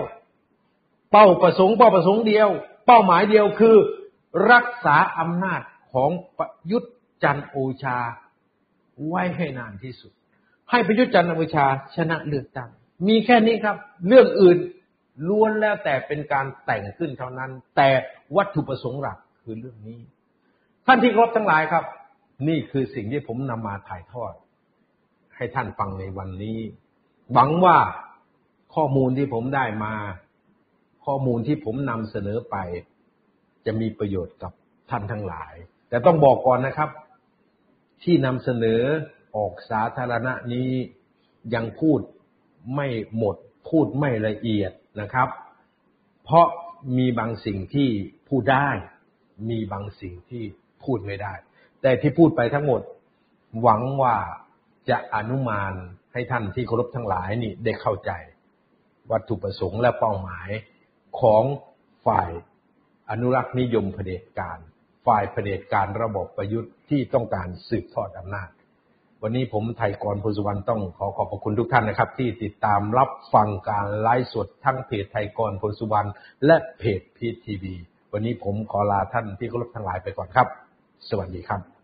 [1.12, 2.50] เป้าประสงค์เป้าประสงค์เดียว
[2.86, 3.76] เป้าหมายเดียวคือ
[4.52, 5.62] รักษาอำนาจ
[5.94, 6.94] ของประยุทธ์
[7.24, 7.98] จันโอชา
[9.08, 10.12] ไว้ให้นานที่สุด
[10.70, 12.70] ให้ประยุทธ์จันโอชาชนะเลือกตั้ง
[13.08, 13.76] มีแค่นี้ครับ
[14.08, 14.58] เรื่องอื่น
[15.28, 17.90] ล้วนแล้วแต่เป็นการแต่งขึ้นเท่านั้น แต่
[18.36, 20.00] วัตถุประสงค์หลักคือเรื่องนี้
[20.86, 21.84] ท่านที่ครบทั้งหลายครับ
[22.48, 24.34] นี่คือสิ่งที่ผมนำมาถ่ายทอด
[25.36, 26.58] ให้ท่านฟังในวันนี้
[27.34, 27.78] หวังว่า
[28.76, 29.94] ข้อมูลที่ผมได้มา
[31.06, 32.56] ข้อมูลที่ผมนำเสนอไป
[33.66, 34.52] จะมีประโยชน์กับ
[34.90, 35.54] ท่านทั้งหลาย
[35.90, 36.90] แต่ต้องบอกก่อนนะครับ
[38.04, 38.82] ที่นำเสนอ
[39.36, 40.70] ออกสาธารณะนี้
[41.54, 42.00] ยังพูด
[42.76, 43.36] ไม่หมด
[43.70, 44.72] พูดไม่ละเอียด
[45.02, 45.30] นะครับ
[46.24, 46.48] เพราะ
[46.98, 47.90] มีบางสิ่งที่
[48.30, 48.68] พูดได้
[49.50, 50.44] มีบางสิ่งที่
[50.84, 51.34] พูดไม่ได้
[51.82, 52.82] แต่ที่พูดไปทั้งหมด
[53.62, 54.16] หวังว่า
[54.90, 55.74] จะอนุมาน
[56.14, 58.12] ให้ท่านที่เคารพทั้งหลายนี่ได้เข้าใจ
[59.12, 60.50] วัตถุประสงค์และเป้าหมาย
[61.22, 61.44] ของ
[62.08, 62.32] ฝ่าย
[63.10, 64.60] อนุรักษ์นิยมเผด็จการ
[65.08, 68.50] ฝ่ายเผด็จการระบบประยุทธ์ที่ต้องการสืบทอดอำนาจ
[69.22, 76.10] วันนี้ผมไทยกรพลสุวรรณต้องขอขอบพระคุณทุกท่านนะครับ ที่ติดตามรับฟังการไลฟ์สดทั้งเพจไทยกรพลสุวรรณ
[76.46, 77.76] และเพจพีทีวี
[78.14, 80.48] วันนี้ผมขอลาท่านที่เคารพทั้งหลายไปก่อนครับ
[81.10, 81.75] สวัสดีครับ